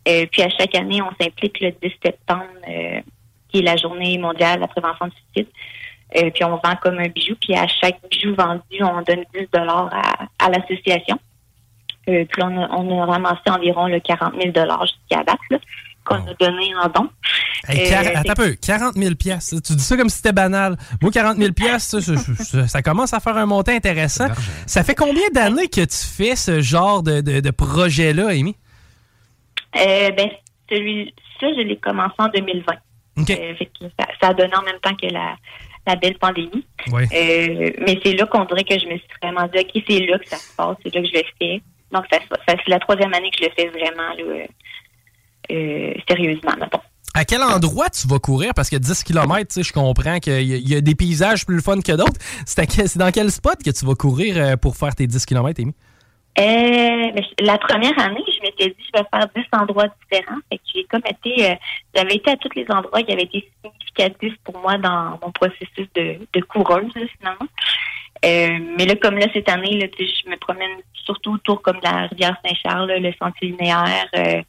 Euh, 0.08 0.26
puis 0.32 0.42
à 0.42 0.50
chaque 0.50 0.76
année, 0.76 1.02
on 1.02 1.10
s'implique 1.20 1.60
le 1.60 1.72
10 1.72 1.94
septembre, 2.04 2.46
euh, 2.68 3.02
qui 3.50 3.60
est 3.60 3.64
la 3.64 3.76
journée 3.78 4.18
mondiale 4.18 4.58
de 4.58 4.62
la 4.62 4.68
prévention 4.68 5.08
du 5.08 5.14
suicide. 5.34 5.52
Euh, 6.18 6.30
puis 6.30 6.44
on 6.44 6.52
vend 6.52 6.76
comme 6.82 7.00
un 7.00 7.08
bijou. 7.08 7.36
Puis 7.42 7.56
à 7.56 7.68
chaque 7.68 7.98
bijou 8.10 8.36
vendu, 8.36 8.82
on 8.82 9.02
donne 9.02 9.24
10 9.34 9.48
dollars 9.52 9.90
à, 10.40 10.50
l'association. 10.50 11.20
puis 12.06 12.28
on 12.40 12.62
a, 12.62 12.70
on 12.72 13.02
a 13.02 13.06
ramassé 13.06 13.50
environ 13.50 13.88
le 13.88 14.00
40 14.00 14.36
000 14.40 14.52
dollars 14.52 14.86
jusqu'à 14.86 15.24
date 15.24 15.62
qu'on 16.06 16.16
a 16.16 16.34
donné 16.40 16.76
en 16.76 16.88
don. 16.88 17.10
attends 17.68 18.30
un 18.30 18.36
peu, 18.36 18.56
40 18.62 18.96
000 18.96 19.16
pièces. 19.16 19.56
Tu 19.66 19.74
dis 19.74 19.84
ça 19.84 19.98
comme 19.98 20.10
si 20.10 20.18
c'était 20.18 20.32
banal. 20.32 20.78
Moi, 21.02 21.12
40 21.12 21.38
000 21.38 21.52
pièces, 21.52 21.96
ça, 22.68 22.82
commence 22.84 23.14
à 23.14 23.20
faire 23.20 23.36
un 23.38 23.48
montant 23.48 23.72
intéressant. 23.72 24.28
Ça 24.68 24.84
fait 24.84 24.96
combien 24.96 25.28
d'années 25.34 25.68
que 25.68 25.82
tu 25.82 25.98
fais 25.98 26.36
ce 26.36 26.62
genre 26.62 27.02
de, 27.02 27.22
de 27.22 27.52
projet-là, 27.52 28.30
Amy? 28.30 28.56
Euh, 29.78 30.12
ben, 30.12 30.30
celui, 30.70 31.14
ça, 31.40 31.48
je 31.54 31.62
l'ai 31.62 31.78
commencé 31.78 32.16
en 32.18 32.28
2020. 32.30 32.74
Euh, 33.30 33.54
ça, 34.22 34.28
a 34.28 34.34
donné 34.34 34.56
en 34.56 34.64
même 34.64 34.80
temps 34.82 34.96
que 34.96 35.08
la, 35.08 35.36
la 35.88 35.96
belle 35.96 36.18
pandémie. 36.18 36.66
Euh, 36.92 37.72
mais 37.80 38.00
c'est 38.04 38.14
là 38.14 38.26
qu'on 38.26 38.46
dirait 38.46 38.64
que 38.64 38.78
je 38.78 38.86
me 38.86 38.98
suis 38.98 39.08
vraiment 39.22 39.48
dit, 39.48 39.60
OK, 39.60 39.84
c'est 39.88 40.00
là 40.00 40.20
que 40.20 40.28
ça 40.28 40.38
se 40.38 40.56
passe, 40.56 40.78
c'est 40.84 40.94
là 40.94 41.02
que 41.02 41.08
je 41.08 41.14
le 41.14 41.24
fais. 41.40 41.62
Donc, 41.92 42.06
ça, 42.12 42.20
c'est 42.48 42.68
la 42.68 42.80
troisième 42.80 43.14
année 43.14 43.30
que 43.32 43.38
je 43.40 43.46
le 43.46 43.52
fais 43.56 43.70
vraiment 43.70 44.14
là, 44.18 44.46
euh, 45.52 45.94
sérieusement, 46.10 46.54
mettons. 46.60 46.82
À 47.14 47.24
quel 47.24 47.42
endroit 47.42 47.90
tu 47.90 48.08
vas 48.10 48.20
courir? 48.20 48.52
Parce 48.54 48.70
que 48.70 48.76
10 48.76 49.04
km, 49.04 49.64
je 49.64 49.72
comprends 49.72 50.20
qu'il 50.20 50.42
y, 50.44 50.76
a 50.76 50.82
des 50.82 50.96
paysages 50.96 51.46
plus 51.46 51.62
fun 51.62 51.80
que 51.80 51.94
d'autres. 51.94 52.20
C'est 52.46 52.98
dans 52.98 53.12
quel 53.12 53.32
spot 53.32 53.64
que 53.64 53.70
tu 53.70 53.86
vas 53.86 53.96
courir 53.96 54.58
pour 54.60 54.76
faire 54.76 54.94
tes 54.96 55.08
10 55.08 55.26
km, 55.26 55.62
Amy? 55.62 55.74
Euh, 56.38 57.12
la 57.40 57.58
première 57.58 57.98
année, 57.98 58.24
je 58.60 58.66
m'étais 58.66 58.76
dit 58.76 58.90
je 58.94 59.00
vais 59.00 59.08
faire 59.12 59.28
10 59.36 59.44
endroits 59.54 59.88
différents. 60.02 60.40
Fait 60.50 60.58
que 60.58 60.64
j'ai 60.74 60.84
comme 60.86 61.02
été 61.10 61.52
euh, 61.52 61.56
j'avais 61.94 62.16
été 62.16 62.32
à 62.32 62.38
tous 62.38 62.50
les 62.56 62.66
endroits 62.70 63.02
qui 63.04 63.12
avaient 63.12 63.24
été 63.24 63.50
significatifs 63.64 64.38
pour 64.44 64.60
moi 64.60 64.78
dans 64.78 65.20
mon 65.22 65.32
processus 65.32 65.88
de, 65.96 66.20
de 66.34 66.42
coureuse, 66.46 66.94
finalement. 67.18 67.48
Euh, 68.24 68.58
mais 68.78 68.86
là, 68.86 68.96
comme 68.96 69.18
là, 69.18 69.28
cette 69.34 69.50
année, 69.50 69.80
là, 69.80 69.88
je 69.98 70.30
me 70.30 70.38
promène 70.38 70.80
surtout 70.94 71.34
autour 71.34 71.62
comme 71.62 71.78
de 71.78 71.84
la 71.84 72.08
rivière 72.08 72.36
Saint-Charles, 72.44 72.94
le 73.00 73.14
sentier 73.22 73.50
linéaire. 73.50 74.08
Euh, 74.16 74.42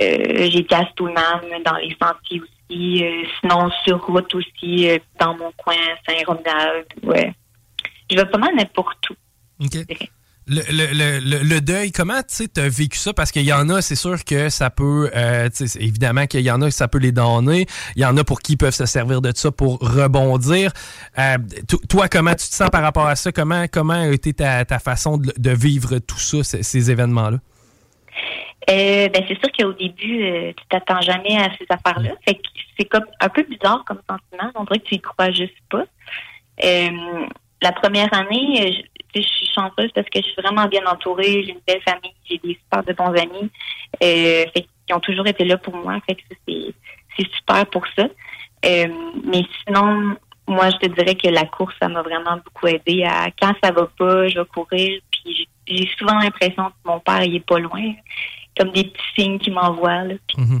euh, 0.00 0.48
j'ai 0.50 0.58
été 0.58 0.74
à 0.74 0.88
dans 0.98 1.76
les 1.76 1.96
sentiers 2.00 2.40
aussi. 2.40 3.04
sinon, 3.40 3.70
sur 3.84 4.04
route 4.04 4.34
aussi, 4.34 4.88
dans 5.18 5.36
mon 5.36 5.52
coin, 5.56 5.74
Saint-Ronald. 6.06 6.86
Ouais. 7.02 7.32
Je 8.10 8.16
vais 8.16 8.26
pas 8.26 8.38
mal 8.38 8.54
n'importe 8.56 9.10
où. 9.10 9.14
Le, 10.48 10.62
le, 10.70 11.42
le, 11.44 11.60
deuil, 11.60 11.92
comment 11.92 12.20
tu 12.22 12.48
as 12.58 12.68
vécu 12.68 12.96
ça? 12.96 13.12
Parce 13.12 13.32
qu'il 13.32 13.42
y 13.42 13.52
en 13.52 13.68
a, 13.68 13.82
c'est 13.82 13.96
sûr 13.96 14.24
que 14.24 14.48
ça 14.48 14.70
peut, 14.70 15.10
euh, 15.14 15.50
évidemment 15.78 16.26
qu'il 16.26 16.40
y 16.40 16.50
en 16.50 16.62
a, 16.62 16.70
ça 16.70 16.88
peut 16.88 16.98
les 16.98 17.12
donner. 17.12 17.66
Il 17.96 18.02
y 18.02 18.04
en 18.06 18.16
a 18.16 18.24
pour 18.24 18.40
qui 18.40 18.56
peuvent 18.56 18.72
se 18.72 18.86
servir 18.86 19.20
de 19.20 19.30
ça 19.34 19.50
pour 19.50 19.78
rebondir. 19.80 20.72
Euh, 21.18 21.36
toi, 21.90 22.08
comment 22.08 22.30
tu 22.30 22.48
te 22.48 22.54
sens 22.54 22.70
par 22.70 22.82
rapport 22.82 23.06
à 23.06 23.14
ça? 23.14 23.30
Comment, 23.30 23.66
comment 23.70 23.92
a 23.92 24.08
été 24.08 24.32
ta, 24.32 24.64
ta 24.64 24.78
façon 24.78 25.18
de, 25.18 25.50
vivre 25.50 25.98
tout 25.98 26.18
ça, 26.18 26.42
ces, 26.42 26.90
événements-là? 26.90 27.38
Euh, 28.70 29.08
ben, 29.08 29.24
c'est 29.28 29.38
sûr 29.38 29.52
qu'au 29.58 29.72
début, 29.74 30.24
euh, 30.24 30.52
tu 30.56 30.64
t'attends 30.70 31.02
jamais 31.02 31.36
à 31.36 31.50
ces 31.58 31.66
affaires-là. 31.68 32.12
Fait 32.26 32.36
que 32.36 32.40
c'est 32.78 32.86
comme 32.86 33.04
un 33.20 33.28
peu 33.28 33.42
bizarre 33.42 33.84
comme 33.86 34.00
sentiment. 34.08 34.50
On 34.54 34.64
dirait 34.64 34.78
que 34.78 34.88
tu 34.88 34.94
y 34.94 35.00
crois 35.00 35.30
juste 35.30 35.52
pas. 35.70 35.84
la 37.60 37.72
première 37.72 38.12
année, 38.14 38.82
je 39.14 39.20
suis 39.20 39.50
chanceuse 39.54 39.90
parce 39.94 40.08
que 40.08 40.20
je 40.20 40.26
suis 40.26 40.42
vraiment 40.42 40.66
bien 40.66 40.84
entourée. 40.86 41.42
J'ai 41.44 41.52
une 41.52 41.60
belle 41.66 41.82
famille, 41.82 42.12
j'ai 42.28 42.38
des 42.38 42.54
super 42.54 42.84
de 42.84 42.92
bons 42.92 43.14
amis. 43.14 43.50
Euh, 44.02 44.44
fait 44.54 44.66
qui 44.86 44.94
ont 44.94 45.00
toujours 45.00 45.26
été 45.26 45.44
là 45.44 45.58
pour 45.58 45.76
moi. 45.76 45.98
Fait 46.06 46.14
que 46.14 46.22
c'est, 46.46 46.74
c'est 47.16 47.30
super 47.36 47.66
pour 47.66 47.84
ça. 47.96 48.04
Euh, 48.64 48.88
mais 49.24 49.42
sinon, 49.64 50.16
moi, 50.46 50.70
je 50.70 50.76
te 50.78 50.86
dirais 50.86 51.14
que 51.14 51.28
la 51.28 51.44
course, 51.44 51.74
ça 51.80 51.88
m'a 51.88 52.02
vraiment 52.02 52.38
beaucoup 52.44 52.66
aidé 52.66 53.04
à 53.04 53.30
quand 53.40 53.52
ça 53.62 53.70
va 53.70 53.86
pas, 53.98 54.28
je 54.28 54.38
vais 54.38 54.46
courir. 54.46 55.00
Puis 55.10 55.48
j'ai 55.66 55.88
souvent 55.98 56.18
l'impression 56.18 56.68
que 56.68 56.74
mon 56.84 57.00
père, 57.00 57.22
il 57.22 57.36
est 57.36 57.46
pas 57.46 57.58
loin. 57.58 57.92
Comme 58.58 58.72
des 58.72 58.84
petits 58.84 59.04
signes 59.16 59.38
qu'il 59.38 59.52
m'envoie. 59.52 60.04
Là. 60.04 60.14
Mm-hmm. 60.36 60.60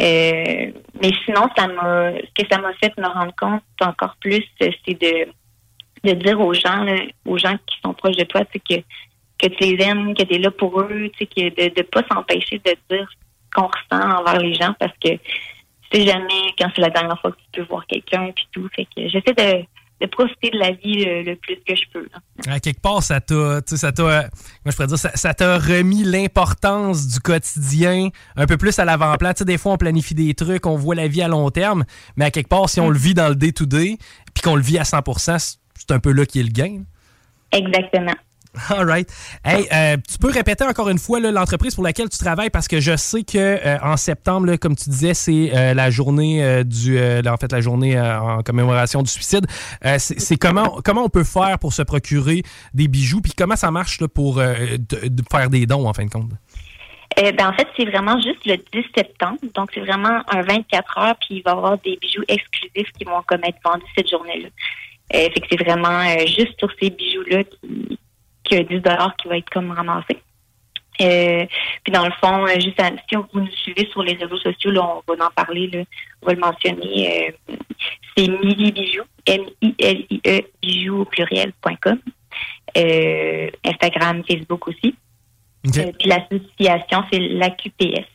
euh, 0.00 0.72
mais 1.02 1.10
sinon, 1.24 1.48
ça 1.56 1.66
m'a 1.66 2.12
ce 2.12 2.42
que 2.42 2.48
ça 2.50 2.58
m'a 2.58 2.72
fait 2.74 2.96
me 2.96 3.06
rendre 3.08 3.34
compte 3.36 3.62
encore 3.80 4.16
plus, 4.20 4.44
c'est 4.60 4.70
de 4.88 5.28
de 6.06 6.12
dire 6.12 6.40
aux 6.40 6.54
gens, 6.54 6.86
aux 7.24 7.38
gens 7.38 7.56
qui 7.66 7.76
sont 7.84 7.94
proches 7.94 8.16
de 8.16 8.24
toi, 8.24 8.42
que, 8.44 8.74
que 9.38 9.46
tu 9.46 9.64
les 9.64 9.84
aimes, 9.84 10.14
que 10.14 10.22
tu 10.22 10.34
es 10.34 10.38
là 10.38 10.50
pour 10.50 10.80
eux, 10.80 11.10
que 11.18 11.40
de 11.40 11.72
ne 11.76 11.82
pas 11.82 12.02
s'empêcher 12.10 12.60
de 12.64 12.74
dire 12.90 13.08
ce 13.10 13.54
qu'on 13.54 13.66
ressent 13.66 14.18
envers 14.18 14.40
les 14.40 14.54
gens 14.54 14.74
parce 14.78 14.92
que 15.02 15.10
tu 15.90 16.00
sais 16.00 16.06
jamais 16.06 16.54
quand 16.58 16.68
c'est 16.74 16.82
la 16.82 16.90
dernière 16.90 17.20
fois 17.20 17.32
que 17.32 17.36
tu 17.36 17.60
peux 17.60 17.66
voir 17.68 17.86
quelqu'un 17.86 18.30
puis 18.34 18.48
tout. 18.52 18.68
Fait 18.74 18.84
que 18.84 19.08
j'essaie 19.08 19.34
de, 19.34 19.64
de 20.00 20.06
profiter 20.06 20.50
de 20.50 20.58
la 20.58 20.72
vie 20.72 21.04
le, 21.04 21.34
plus 21.36 21.56
que 21.66 21.74
je 21.74 21.82
peux. 21.92 22.06
À 22.46 22.60
quelque 22.60 22.80
part, 22.80 23.02
ça 23.02 23.20
t'a, 23.20 23.60
ça 23.64 23.92
t'a, 23.92 24.02
moi 24.02 24.22
je 24.66 24.72
pourrais 24.72 24.88
dire, 24.88 24.98
ça, 24.98 25.34
t'a 25.34 25.58
remis 25.58 26.04
l'importance 26.04 27.06
du 27.06 27.20
quotidien 27.20 28.08
un 28.36 28.46
peu 28.46 28.56
plus 28.56 28.78
à 28.78 28.84
l'avant-plan. 28.84 29.30
Tu 29.32 29.38
sais, 29.38 29.44
des 29.44 29.58
fois, 29.58 29.72
on 29.72 29.76
planifie 29.78 30.14
des 30.14 30.34
trucs, 30.34 30.66
on 30.66 30.76
voit 30.76 30.94
la 30.94 31.08
vie 31.08 31.22
à 31.22 31.28
long 31.28 31.50
terme, 31.50 31.84
mais 32.16 32.26
à 32.26 32.30
quelque 32.30 32.48
part, 32.48 32.68
si 32.68 32.80
on 32.80 32.88
mm. 32.88 32.92
le 32.92 32.98
vit 32.98 33.14
dans 33.14 33.28
le 33.28 33.36
day-to-day, 33.36 33.96
puis 34.34 34.42
qu'on 34.42 34.56
le 34.56 34.62
vit 34.62 34.78
à 34.78 34.84
100 34.84 34.98
c'est 35.88 35.94
un 35.94 36.00
peu 36.00 36.12
là 36.12 36.26
qui 36.26 36.40
est 36.40 36.44
le 36.44 36.50
gain. 36.50 36.82
Exactement. 37.52 38.14
All 38.70 38.86
right. 38.86 39.08
Hey, 39.44 39.66
euh, 39.72 39.96
tu 40.08 40.18
peux 40.18 40.30
répéter 40.30 40.64
encore 40.64 40.88
une 40.88 40.98
fois 40.98 41.20
l'entreprise 41.20 41.74
pour 41.74 41.84
laquelle 41.84 42.08
tu 42.08 42.18
travailles 42.18 42.50
parce 42.50 42.68
que 42.68 42.80
je 42.80 42.96
sais 42.96 43.22
que 43.22 43.36
euh, 43.36 43.78
en 43.82 43.96
septembre, 43.96 44.56
comme 44.56 44.76
tu 44.76 44.88
disais, 44.88 45.14
c'est 45.14 45.50
euh, 45.54 45.74
la 45.74 45.90
journée 45.90 46.64
du, 46.64 46.98
en 46.98 47.36
fait, 47.36 47.52
la 47.52 47.60
journée 47.60 48.00
en 48.00 48.42
commémoration 48.42 49.02
du 49.02 49.10
suicide. 49.10 49.46
c'est 49.98 50.36
comment 50.36 50.80
comment 50.84 51.04
on 51.04 51.08
peut 51.08 51.24
faire 51.24 51.58
pour 51.58 51.72
se 51.72 51.82
procurer 51.82 52.42
des 52.74 52.88
bijoux? 52.88 53.20
Puis 53.20 53.32
comment 53.36 53.56
ça 53.56 53.70
marche 53.70 54.04
pour 54.06 54.40
faire 54.40 55.50
des 55.50 55.66
dons 55.66 55.86
en 55.86 55.92
fin 55.92 56.04
de 56.04 56.10
compte? 56.10 56.30
Ben, 57.16 57.48
en 57.48 57.52
fait, 57.54 57.66
c'est 57.76 57.86
vraiment 57.86 58.20
juste 58.20 58.44
le 58.44 58.56
10 58.56 58.84
septembre. 58.94 59.38
Donc, 59.54 59.70
c'est 59.72 59.80
vraiment 59.80 60.20
un 60.28 60.42
24 60.42 60.98
heures, 60.98 61.16
puis 61.16 61.36
il 61.36 61.42
va 61.42 61.52
y 61.52 61.54
avoir 61.54 61.78
des 61.78 61.96
bijoux 61.96 62.24
exclusifs 62.28 62.92
qui 62.98 63.04
vont 63.04 63.22
comme 63.26 63.42
être 63.44 63.58
vendus 63.64 63.84
cette 63.96 64.10
journée-là. 64.10 64.48
Euh, 65.14 65.28
fait 65.32 65.40
que 65.40 65.46
c'est 65.50 65.62
vraiment 65.62 66.00
euh, 66.00 66.26
juste 66.26 66.58
sur 66.58 66.68
ces 66.80 66.90
bijoux-là 66.90 67.44
qui, 67.44 67.98
qui 68.44 68.56
a 68.56 68.62
10 68.62 68.82
qui 69.18 69.28
va 69.28 69.38
être 69.38 69.50
comme 69.50 69.70
ramassé. 69.70 70.18
Euh, 71.00 71.44
puis 71.84 71.92
dans 71.92 72.06
le 72.06 72.12
fond, 72.20 72.46
juste 72.58 72.80
si 73.08 73.16
vous 73.16 73.40
nous 73.40 73.50
suivez 73.50 73.86
sur 73.92 74.02
les 74.02 74.14
réseaux 74.14 74.38
sociaux, 74.38 74.70
là, 74.70 74.82
on 74.82 75.14
va 75.14 75.26
en 75.26 75.30
parler, 75.30 75.68
là, 75.68 75.82
on 76.22 76.26
va 76.26 76.32
le 76.32 76.40
mentionner. 76.40 77.34
c'est 78.16 78.28
Mili 78.28 78.72
Bijoux, 78.72 79.04
M-I-L-I-E 79.26 80.40
bijoux 80.62 81.00
au 81.02 81.04
pluriel.com. 81.04 81.98
Instagram, 83.64 84.22
Facebook 84.26 84.68
aussi. 84.68 84.94
puis 85.62 86.08
l'association, 86.08 87.04
c'est 87.12 87.20
la 87.20 87.50
QPS. 87.50 88.06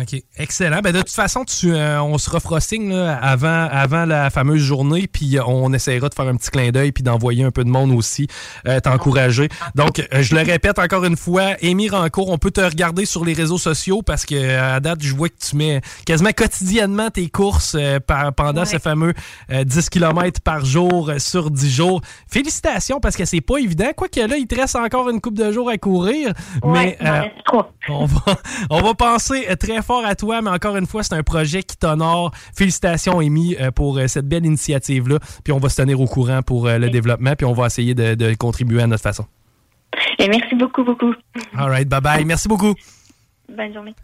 OK. 0.00 0.16
Excellent. 0.38 0.80
Ben, 0.82 0.90
de 0.92 1.00
toute 1.00 1.10
façon, 1.10 1.44
tu, 1.44 1.74
euh, 1.74 2.00
on 2.02 2.16
se 2.16 2.30
refera 2.30 2.60
signe 2.60 2.94
là, 2.94 3.14
avant, 3.18 3.68
avant 3.70 4.06
la 4.06 4.30
fameuse 4.30 4.62
journée, 4.62 5.06
puis 5.06 5.36
euh, 5.36 5.42
on 5.46 5.70
essaiera 5.74 6.08
de 6.08 6.14
faire 6.14 6.26
un 6.28 6.36
petit 6.36 6.50
clin 6.50 6.70
d'œil, 6.70 6.92
puis 6.92 7.02
d'envoyer 7.02 7.44
un 7.44 7.50
peu 7.50 7.62
de 7.62 7.68
monde 7.68 7.90
aussi, 7.92 8.26
euh, 8.66 8.80
t'encourager. 8.80 9.50
Donc, 9.74 9.98
euh, 9.98 10.22
je 10.22 10.34
le 10.34 10.40
répète 10.40 10.78
encore 10.78 11.04
une 11.04 11.18
fois, 11.18 11.56
Amy 11.62 11.90
Rancourt, 11.90 12.30
on 12.30 12.38
peut 12.38 12.50
te 12.50 12.62
regarder 12.62 13.04
sur 13.04 13.22
les 13.26 13.34
réseaux 13.34 13.58
sociaux 13.58 14.00
parce 14.00 14.24
que 14.24 14.58
à 14.58 14.80
date, 14.80 15.02
je 15.02 15.14
vois 15.14 15.28
que 15.28 15.36
tu 15.38 15.56
mets 15.56 15.82
quasiment 16.06 16.32
quotidiennement 16.32 17.10
tes 17.10 17.28
courses 17.28 17.76
euh, 17.78 18.00
par- 18.00 18.32
pendant 18.32 18.62
Ouais. 18.62 18.66
ce 18.66 18.78
fameux 18.78 19.12
euh, 19.50 19.62
10 19.64 19.90
km 19.90 20.40
par 20.40 20.64
jour 20.64 21.10
euh, 21.10 21.18
sur 21.18 21.50
10 21.50 21.70
jours. 21.70 22.00
Félicitations 22.30 22.98
parce 22.98 23.14
que 23.16 23.26
c'est 23.26 23.40
pas 23.42 23.58
évident. 23.58 23.90
Quoique 23.94 24.20
là, 24.20 24.36
il 24.38 24.46
te 24.46 24.54
reste 24.54 24.76
encore 24.76 25.10
une 25.10 25.20
coupe 25.20 25.36
de 25.36 25.52
jours 25.52 25.68
à 25.68 25.76
courir. 25.76 26.32
Ouais, 26.62 26.96
mais 27.02 27.06
euh, 27.06 27.22
on 27.90 28.06
va, 28.06 28.36
on 28.70 28.80
va 28.80 28.94
penser 28.94 29.46
euh, 29.50 29.56
très 29.82 29.94
fort 29.94 30.04
à 30.04 30.14
toi, 30.14 30.42
mais 30.42 30.50
encore 30.50 30.76
une 30.76 30.86
fois, 30.86 31.02
c'est 31.02 31.14
un 31.14 31.22
projet 31.22 31.62
qui 31.62 31.76
t'honore. 31.76 32.32
Félicitations, 32.54 33.18
Amy, 33.18 33.56
euh, 33.60 33.70
pour 33.70 33.98
euh, 33.98 34.06
cette 34.06 34.28
belle 34.28 34.46
initiative-là. 34.46 35.18
Puis 35.44 35.52
on 35.52 35.58
va 35.58 35.68
se 35.68 35.80
tenir 35.80 36.00
au 36.00 36.06
courant 36.06 36.42
pour 36.42 36.66
euh, 36.66 36.78
le 36.78 36.90
développement, 36.90 37.34
puis 37.36 37.46
on 37.46 37.52
va 37.52 37.66
essayer 37.66 37.94
de, 37.94 38.14
de 38.14 38.34
contribuer 38.34 38.82
à 38.82 38.86
notre 38.86 39.02
façon. 39.02 39.26
Et 40.18 40.28
merci 40.28 40.54
beaucoup, 40.54 40.84
beaucoup. 40.84 41.14
All 41.56 41.68
right, 41.68 41.88
bye-bye. 41.88 42.24
Merci 42.24 42.48
beaucoup. 42.48 42.74
Bonne 43.48 43.74
journée. 43.74 43.94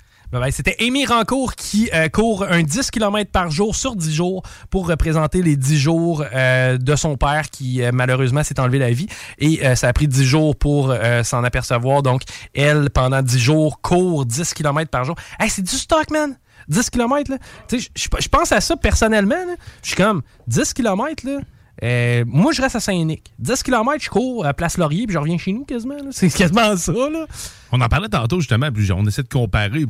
C'était 0.50 0.76
Amy 0.80 1.06
Rancourt 1.06 1.54
qui 1.54 1.88
euh, 1.94 2.08
court 2.08 2.44
un 2.48 2.62
10 2.62 2.90
km 2.90 3.30
par 3.30 3.50
jour 3.50 3.74
sur 3.74 3.96
10 3.96 4.14
jours 4.14 4.42
pour 4.68 4.86
représenter 4.86 5.40
les 5.42 5.56
10 5.56 5.78
jours 5.78 6.22
euh, 6.34 6.76
de 6.76 6.96
son 6.96 7.16
père 7.16 7.48
qui 7.50 7.82
euh, 7.82 7.90
malheureusement 7.94 8.42
s'est 8.42 8.60
enlevé 8.60 8.78
la 8.78 8.90
vie. 8.90 9.06
Et 9.38 9.60
ça 9.74 9.88
a 9.88 9.92
pris 9.92 10.06
10 10.06 10.24
jours 10.24 10.56
pour 10.56 10.94
s'en 11.22 11.44
apercevoir. 11.44 12.02
Donc, 12.02 12.22
elle, 12.54 12.90
pendant 12.90 13.22
10 13.22 13.38
jours, 13.38 13.80
court 13.80 14.26
10 14.26 14.52
km 14.54 14.90
par 14.90 15.04
jour. 15.04 15.14
Hey, 15.38 15.48
c'est 15.48 15.62
du 15.62 15.76
stock, 15.76 16.10
man! 16.10 16.36
10 16.68 16.90
km, 16.90 17.30
là. 17.30 17.38
Je- 17.72 18.28
pense 18.28 18.52
à 18.52 18.60
ça 18.60 18.76
personnellement. 18.76 19.36
Je 19.82 19.88
suis 19.88 19.96
comme, 19.96 20.22
10 20.46 20.74
km, 20.74 21.24
là. 21.24 22.24
moi, 22.26 22.52
je 22.52 22.60
reste 22.60 22.76
à 22.76 22.80
Saint-Nic. 22.80 23.32
10 23.38 23.62
km, 23.62 23.96
je 24.00 24.10
cours 24.10 24.44
à 24.44 24.52
Place 24.52 24.76
Laurier, 24.76 25.06
puis 25.06 25.14
je 25.14 25.18
reviens 25.18 25.38
chez 25.38 25.52
nous 25.52 25.64
quasiment. 25.64 25.96
C'est 26.10 26.28
quasiment 26.30 26.76
ça, 26.76 26.92
là. 26.92 27.26
On 27.72 27.80
en 27.80 27.88
parlait 27.88 28.08
tantôt, 28.08 28.40
justement, 28.40 28.70
puis 28.72 28.90
on 28.92 29.04
essaie 29.06 29.22
de 29.22 29.28
comparer. 29.28 29.84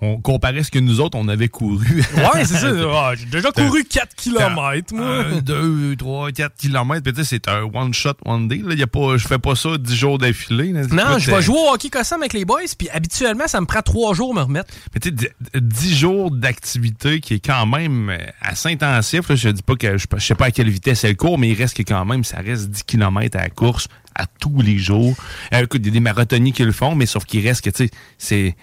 On 0.00 0.20
comparait 0.20 0.62
ce 0.62 0.70
que 0.70 0.78
nous 0.78 1.00
autres, 1.00 1.18
on 1.18 1.26
avait 1.28 1.48
couru. 1.48 2.04
Ouais, 2.16 2.44
c'est 2.44 2.56
ça. 2.58 2.70
Ah, 2.96 3.12
J'ai 3.16 3.26
déjà 3.26 3.50
couru 3.50 3.84
4 3.84 4.14
km, 4.14 4.94
moi. 4.94 5.24
1, 5.36 5.40
2, 5.40 5.96
3, 5.96 6.32
4 6.32 6.54
km. 6.56 7.02
Puis 7.02 7.12
tu 7.12 7.24
sais, 7.24 7.24
c'est 7.24 7.48
un 7.48 7.62
one 7.62 7.92
shot, 7.92 8.14
one 8.24 8.46
day. 8.46 8.60
Là. 8.64 8.74
Y 8.74 8.82
a 8.82 8.86
pas, 8.86 9.16
je 9.16 9.26
fais 9.26 9.38
pas 9.38 9.54
ça 9.56 9.76
10 9.78 9.94
jours 9.94 10.18
d'affilée. 10.18 10.72
Non, 10.72 11.18
je 11.18 11.30
vais 11.30 11.42
jouer 11.42 11.58
au 11.58 11.72
hockey 11.72 11.90
cossam 11.90 12.20
avec 12.20 12.32
les 12.32 12.44
boys, 12.44 12.60
puis 12.78 12.88
habituellement, 12.90 13.48
ça 13.48 13.60
me 13.60 13.66
prend 13.66 13.82
trois 13.82 14.14
jours 14.14 14.32
à 14.32 14.40
me 14.40 14.42
remettre. 14.42 14.72
Mais 14.94 15.00
tu 15.00 15.10
sais, 15.10 15.34
10 15.60 15.96
jours 15.96 16.30
d'activité 16.30 17.20
qui 17.20 17.34
est 17.34 17.44
quand 17.44 17.66
même 17.66 18.10
euh, 18.10 18.18
assez 18.40 18.68
intensif. 18.70 19.28
Là. 19.28 19.34
Je 19.34 19.48
dis 19.48 19.62
pas 19.62 19.74
que 19.76 19.98
je, 19.98 20.06
je 20.16 20.24
sais 20.24 20.34
pas 20.34 20.46
à 20.46 20.50
quelle 20.50 20.70
vitesse 20.70 21.04
elle 21.04 21.16
court, 21.16 21.38
mais 21.38 21.50
il 21.50 21.54
reste 21.54 21.76
que 21.76 21.82
quand 21.82 22.04
même, 22.04 22.24
ça 22.24 22.38
reste 22.38 22.70
10 22.70 22.82
km 22.84 23.36
à 23.36 23.42
la 23.42 23.50
course 23.50 23.88
à 24.14 24.26
tous 24.26 24.60
les 24.62 24.78
jours. 24.78 25.14
Euh, 25.52 25.62
écoute, 25.62 25.80
il 25.82 25.86
y 25.86 25.90
a 25.90 25.92
des 25.92 26.00
marathoniens 26.00 26.52
qui 26.52 26.64
le 26.64 26.72
font, 26.72 26.94
mais 26.94 27.06
sauf 27.06 27.24
qu'il 27.24 27.46
reste 27.46 27.62
que, 27.64 27.70
tu 27.70 27.84
sais, 27.86 27.90
c'est 28.18 28.56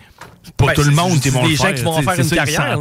pas 0.58 0.68
Ben, 0.68 0.74
tout 0.74 0.84
le 0.84 0.92
monde 0.92 1.20
qui 1.20 1.30
vont 1.30 1.46
des 1.48 1.56
gens 1.56 1.66
faire. 1.66 1.76
qui 1.76 1.84
vont 1.84 1.92
en 1.98 2.02
faire 2.02 2.18
une 2.18 2.24
ça, 2.24 2.36
carrière, 2.36 2.80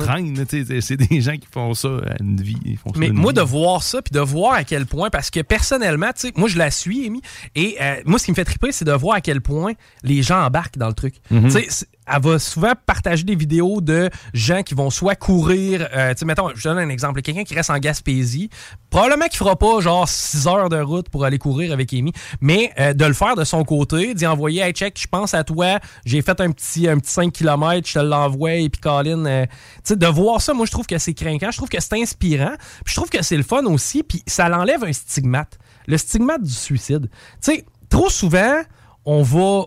C'est 0.80 0.96
des 0.96 1.20
gens 1.20 1.32
qui 1.36 1.48
font 1.52 1.74
ça 1.74 1.88
à 1.88 2.22
une 2.22 2.40
vie. 2.40 2.56
Ils 2.64 2.76
font 2.76 2.92
ça 2.92 2.98
Mais 2.98 3.08
une 3.08 3.14
moi, 3.14 3.32
vie. 3.32 3.36
de 3.36 3.42
voir 3.42 3.82
ça, 3.82 4.00
puis 4.02 4.12
de 4.12 4.20
voir 4.20 4.54
à 4.54 4.64
quel 4.64 4.86
point, 4.86 5.10
parce 5.10 5.30
que 5.30 5.40
personnellement, 5.40 6.08
tu 6.08 6.28
sais, 6.28 6.32
moi, 6.36 6.48
je 6.48 6.58
la 6.58 6.70
suis, 6.70 7.06
Amy, 7.06 7.20
et 7.54 7.76
euh, 7.80 7.96
moi, 8.06 8.18
ce 8.18 8.24
qui 8.26 8.30
me 8.30 8.36
fait 8.36 8.44
triper, 8.44 8.72
c'est 8.72 8.84
de 8.84 8.92
voir 8.92 9.16
à 9.16 9.20
quel 9.20 9.40
point 9.40 9.72
les 10.02 10.22
gens 10.22 10.42
embarquent 10.44 10.78
dans 10.78 10.88
le 10.88 10.94
truc. 10.94 11.14
Mhm. 11.30 11.44
Tu 11.50 11.50
sais, 11.68 11.86
elle 12.12 12.22
va 12.22 12.38
souvent 12.38 12.72
partager 12.86 13.24
des 13.24 13.34
vidéos 13.34 13.80
de 13.80 14.10
gens 14.34 14.62
qui 14.62 14.74
vont 14.74 14.90
soit 14.90 15.14
courir, 15.14 15.88
euh, 15.94 16.12
tu 16.12 16.20
sais, 16.20 16.24
mettons, 16.24 16.50
je 16.54 16.68
donne 16.68 16.78
un 16.78 16.88
exemple, 16.88 17.22
quelqu'un 17.22 17.44
qui 17.44 17.54
reste 17.54 17.70
en 17.70 17.78
Gaspésie, 17.78 18.50
probablement 18.90 19.26
qu'il 19.26 19.38
fera 19.38 19.56
pas 19.56 19.80
genre 19.80 20.08
6 20.08 20.46
heures 20.46 20.68
de 20.68 20.80
route 20.80 21.08
pour 21.08 21.24
aller 21.24 21.38
courir 21.38 21.72
avec 21.72 21.92
Amy, 21.92 22.12
mais 22.40 22.72
euh, 22.78 22.92
de 22.92 23.04
le 23.04 23.12
faire 23.12 23.36
de 23.36 23.44
son 23.44 23.62
côté, 23.64 24.14
d'y 24.14 24.26
envoyer, 24.26 24.62
hey, 24.62 24.72
check, 24.72 24.98
je 25.00 25.06
pense 25.06 25.34
à 25.34 25.44
toi, 25.44 25.78
j'ai 26.04 26.22
fait 26.22 26.40
un 26.40 26.50
petit, 26.50 26.88
un 26.88 26.98
petit 26.98 27.12
5 27.12 27.32
km, 27.32 27.86
je 27.86 27.94
te 27.94 27.98
l'envoie, 27.98 28.54
et 28.54 28.68
puis 28.68 28.80
Colin, 28.80 29.24
euh, 29.26 29.46
tu 29.46 29.80
sais, 29.84 29.96
de 29.96 30.06
voir 30.06 30.40
ça, 30.40 30.52
moi, 30.52 30.66
je 30.66 30.72
trouve 30.72 30.86
que 30.86 30.98
c'est 30.98 31.14
craquant, 31.14 31.50
je 31.50 31.56
trouve 31.56 31.68
que 31.68 31.80
c'est 31.80 32.00
inspirant, 32.00 32.54
puis 32.84 32.92
je 32.92 32.96
trouve 32.96 33.10
que 33.10 33.22
c'est 33.22 33.36
le 33.36 33.42
fun 33.42 33.64
aussi, 33.66 34.02
puis 34.02 34.22
ça 34.26 34.48
l'enlève 34.48 34.82
un 34.84 34.92
stigmate, 34.92 35.58
le 35.86 35.96
stigmate 35.96 36.42
du 36.42 36.52
suicide. 36.52 37.08
Tu 37.42 37.52
sais, 37.52 37.64
trop 37.88 38.10
souvent, 38.10 38.60
on 39.04 39.22
va 39.22 39.64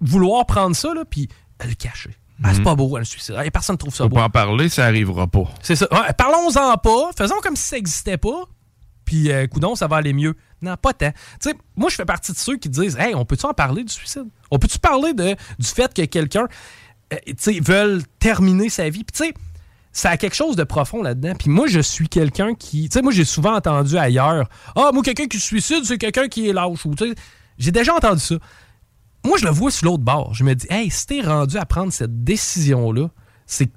vouloir 0.00 0.44
prendre 0.46 0.74
ça, 0.76 0.92
là, 0.94 1.04
puis 1.08 1.28
le 1.64 1.74
cacher. 1.74 2.16
Ah, 2.44 2.52
c'est 2.52 2.62
pas 2.62 2.74
beau, 2.74 2.96
hein, 2.96 2.98
le 2.98 3.04
suicide. 3.06 3.34
Personne 3.50 3.74
ne 3.74 3.78
trouve 3.78 3.94
ça 3.94 4.04
Faut 4.04 4.10
beau. 4.10 4.16
pas 4.16 4.24
en 4.24 4.30
parler, 4.30 4.68
ça 4.68 4.84
arrivera 4.84 5.26
pas. 5.26 5.44
C'est 5.62 5.74
ça. 5.76 5.86
Ouais, 5.90 6.12
Parlons-en 6.18 6.76
pas. 6.76 7.10
Faisons 7.16 7.36
comme 7.42 7.56
si 7.56 7.62
ça 7.62 7.76
n'existait 7.76 8.18
pas. 8.18 8.44
Puis, 9.06 9.30
euh, 9.30 9.46
coudon, 9.46 9.74
ça 9.74 9.86
va 9.86 9.96
aller 9.96 10.12
mieux. 10.12 10.34
Non, 10.60 10.76
pas 10.76 10.92
tant. 10.92 11.12
Tu 11.40 11.50
sais, 11.50 11.54
moi, 11.76 11.88
je 11.88 11.94
fais 11.94 12.04
partie 12.04 12.32
de 12.32 12.36
ceux 12.36 12.56
qui 12.58 12.68
disent 12.68 12.96
Hey, 12.98 13.14
on 13.14 13.24
peut-tu 13.24 13.46
en 13.46 13.54
parler 13.54 13.84
du 13.84 13.92
suicide? 13.92 14.26
On 14.50 14.58
peut-tu 14.58 14.78
parler 14.78 15.14
de, 15.14 15.34
du 15.58 15.66
fait 15.66 15.94
que 15.94 16.02
quelqu'un, 16.04 16.46
euh, 17.12 17.16
tu 17.26 17.34
sais, 17.38 17.60
veut 17.60 18.02
terminer 18.18 18.68
sa 18.68 18.90
vie? 18.90 19.04
Puis, 19.04 19.12
tu 19.16 19.24
sais, 19.28 19.34
ça 19.92 20.10
a 20.10 20.16
quelque 20.18 20.36
chose 20.36 20.56
de 20.56 20.64
profond 20.64 21.02
là-dedans. 21.02 21.32
Puis 21.38 21.48
moi, 21.48 21.68
je 21.68 21.80
suis 21.80 22.08
quelqu'un 22.08 22.54
qui. 22.54 22.88
Tu 22.90 22.94
sais, 22.94 23.02
moi, 23.02 23.12
j'ai 23.12 23.24
souvent 23.24 23.54
entendu 23.54 23.96
ailleurs 23.96 24.46
Ah, 24.74 24.90
moi, 24.92 25.02
quelqu'un 25.02 25.26
qui 25.26 25.38
se 25.38 25.46
suicide, 25.46 25.84
c'est 25.84 25.96
quelqu'un 25.98 26.28
qui 26.28 26.48
est 26.50 26.52
lâche. 26.52 26.84
Ou, 26.84 26.94
tu 26.94 27.08
sais, 27.08 27.14
j'ai 27.58 27.70
déjà 27.70 27.94
entendu 27.94 28.20
ça. 28.20 28.34
Moi, 29.26 29.38
je 29.38 29.44
le 29.44 29.50
vois 29.50 29.72
sur 29.72 29.86
l'autre 29.86 30.04
bord. 30.04 30.34
Je 30.34 30.44
me 30.44 30.54
dis 30.54 30.66
Hey, 30.70 30.88
si 30.88 31.06
t'es 31.06 31.20
rendu 31.20 31.56
à 31.56 31.66
prendre 31.66 31.92
cette 31.92 32.22
décision-là, 32.22 33.08
c'est. 33.44 33.70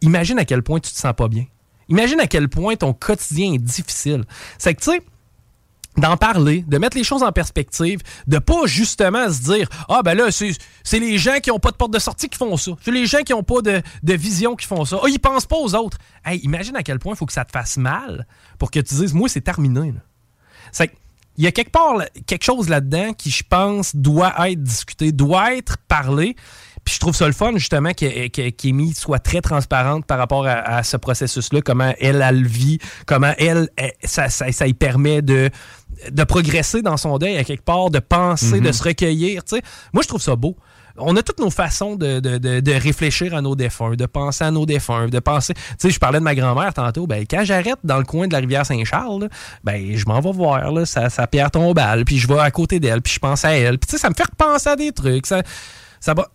Imagine 0.00 0.38
à 0.38 0.44
quel 0.44 0.62
point 0.62 0.78
tu 0.80 0.92
te 0.92 0.98
sens 0.98 1.14
pas 1.16 1.28
bien. 1.28 1.46
Imagine 1.88 2.20
à 2.20 2.26
quel 2.26 2.48
point 2.48 2.76
ton 2.76 2.92
quotidien 2.92 3.54
est 3.54 3.58
difficile. 3.58 4.24
C'est 4.58 4.74
que, 4.74 4.82
tu 4.82 4.90
sais, 4.92 5.02
d'en 5.96 6.16
parler, 6.16 6.64
de 6.66 6.78
mettre 6.78 6.96
les 6.96 7.04
choses 7.04 7.22
en 7.22 7.32
perspective, 7.32 8.00
de 8.26 8.38
pas 8.38 8.66
justement 8.66 9.28
se 9.30 9.42
dire 9.42 9.68
Ah, 9.88 10.02
ben 10.04 10.14
là, 10.14 10.30
c'est 10.30 10.98
les 10.98 11.18
gens 11.18 11.40
qui 11.42 11.50
ont 11.50 11.58
pas 11.58 11.72
de 11.72 11.76
porte 11.76 11.92
de 11.92 11.98
sortie 11.98 12.28
qui 12.28 12.38
font 12.38 12.56
ça. 12.56 12.72
C'est 12.82 12.92
les 12.92 13.06
gens 13.06 13.22
qui 13.22 13.34
ont 13.34 13.42
pas 13.42 13.62
de, 13.62 13.82
de 14.02 14.14
vision 14.14 14.54
qui 14.54 14.66
font 14.66 14.84
ça. 14.84 15.00
Ah, 15.02 15.08
ils 15.08 15.18
pensent 15.18 15.46
pas 15.46 15.56
aux 15.56 15.74
autres. 15.74 15.98
Hey, 16.24 16.38
imagine 16.44 16.76
à 16.76 16.84
quel 16.84 17.00
point 17.00 17.14
il 17.14 17.16
faut 17.16 17.26
que 17.26 17.32
ça 17.32 17.44
te 17.44 17.52
fasse 17.52 17.76
mal 17.78 18.28
pour 18.58 18.70
que 18.70 18.78
tu 18.78 18.94
dises 18.94 19.12
Moi, 19.12 19.28
c'est 19.28 19.40
terminé. 19.40 19.92
C'est 20.70 20.92
il 21.36 21.44
y 21.44 21.46
a 21.46 21.52
quelque 21.52 21.70
part 21.72 21.96
quelque 22.26 22.44
chose 22.44 22.68
là-dedans 22.68 23.12
qui, 23.12 23.30
je 23.30 23.42
pense, 23.48 23.94
doit 23.96 24.32
être 24.50 24.62
discuté, 24.62 25.12
doit 25.12 25.54
être 25.56 25.76
parlé. 25.88 26.36
Puis 26.84 26.94
je 26.96 27.00
trouve 27.00 27.16
ça 27.16 27.26
le 27.26 27.32
fun, 27.32 27.52
justement, 27.56 27.92
qu'Amy 27.94 28.92
soit 28.94 29.18
très 29.18 29.40
transparente 29.40 30.04
par 30.06 30.18
rapport 30.18 30.46
à, 30.46 30.52
à 30.52 30.82
ce 30.82 30.98
processus-là, 30.98 31.62
comment 31.62 31.94
elle, 31.98 32.20
elle 32.22 32.42
le 32.42 32.48
vit, 32.48 32.78
comment 33.06 33.32
elle, 33.38 33.68
elle- 33.76 33.92
ça, 34.04 34.28
ça, 34.28 34.52
ça 34.52 34.66
y 34.66 34.74
permet 34.74 35.22
de, 35.22 35.48
de 36.10 36.24
progresser 36.24 36.82
dans 36.82 36.98
son 36.98 37.16
deuil, 37.16 37.36
à 37.38 37.44
quelque 37.44 37.64
part, 37.64 37.88
de 37.90 38.00
penser, 38.00 38.60
de 38.60 38.70
se 38.72 38.82
recueillir. 38.82 39.44
tu 39.44 39.56
sais. 39.56 39.62
Moi, 39.94 40.02
je 40.02 40.08
trouve 40.08 40.20
ça 40.20 40.36
beau. 40.36 40.56
On 40.96 41.16
a 41.16 41.22
toutes 41.22 41.40
nos 41.40 41.50
façons 41.50 41.96
de, 41.96 42.20
de- 42.20 42.38
de- 42.38 42.60
de 42.60 42.72
réfléchir 42.72 43.34
à 43.34 43.40
nos 43.42 43.56
défunts, 43.56 43.94
de 43.96 44.06
penser 44.06 44.44
à 44.44 44.50
nos 44.52 44.64
défunts, 44.64 45.08
de 45.08 45.18
penser. 45.18 45.54
Tu 45.54 45.60
sais, 45.78 45.90
je 45.90 45.98
parlais 45.98 46.20
de 46.20 46.24
ma 46.24 46.34
grand-mère 46.36 46.72
tantôt. 46.72 47.06
Ben, 47.08 47.24
quand 47.28 47.44
j'arrête 47.44 47.78
dans 47.82 47.98
le 47.98 48.04
coin 48.04 48.28
de 48.28 48.32
la 48.32 48.38
rivière 48.38 48.64
Saint-Charles, 48.64 49.28
ben, 49.64 49.96
je 49.96 50.06
m'en 50.06 50.20
vais 50.20 50.30
voir 50.32 50.70
là, 50.70 50.86
sa, 50.86 51.10
sa 51.10 51.26
pierre 51.26 51.50
tombale, 51.50 52.04
puis 52.04 52.18
je 52.18 52.28
vais 52.28 52.38
à 52.38 52.50
côté 52.52 52.78
d'elle, 52.78 53.02
puis 53.02 53.12
je 53.14 53.18
pense 53.18 53.44
à 53.44 53.50
elle. 53.56 53.78
Puis 53.78 53.88
tu 53.88 53.92
sais, 53.96 53.98
ça 53.98 54.08
me 54.08 54.14
fait 54.14 54.24
repenser 54.24 54.68
à 54.68 54.76
des 54.76 54.92
trucs. 54.92 55.26
Ça, 55.26 55.42
ça 55.98 56.14
va. 56.14 56.28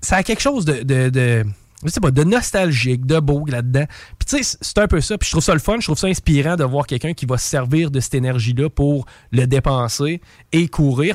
Ça 0.00 0.16
a 0.16 0.22
quelque 0.22 0.42
chose 0.42 0.64
de. 0.64 0.82
de, 0.82 1.08
de 1.10 1.44
je 1.84 1.90
sais 1.90 2.00
pas, 2.00 2.10
de 2.10 2.24
nostalgique, 2.24 3.06
de 3.06 3.20
beau 3.20 3.44
là-dedans. 3.46 3.84
Puis 4.18 4.26
tu 4.38 4.42
sais, 4.42 4.56
c'est 4.60 4.78
un 4.78 4.88
peu 4.88 5.00
ça. 5.00 5.18
Puis 5.18 5.26
je 5.26 5.32
trouve 5.32 5.44
ça 5.44 5.52
le 5.52 5.60
fun, 5.60 5.76
je 5.78 5.86
trouve 5.86 5.98
ça 5.98 6.06
inspirant 6.08 6.56
de 6.56 6.64
voir 6.64 6.86
quelqu'un 6.86 7.12
qui 7.12 7.26
va 7.26 7.38
se 7.38 7.46
servir 7.48 7.90
de 7.90 8.00
cette 8.00 8.14
énergie-là 8.14 8.70
pour 8.70 9.06
le 9.30 9.46
dépenser 9.46 10.20
et 10.52 10.68
courir. 10.68 11.14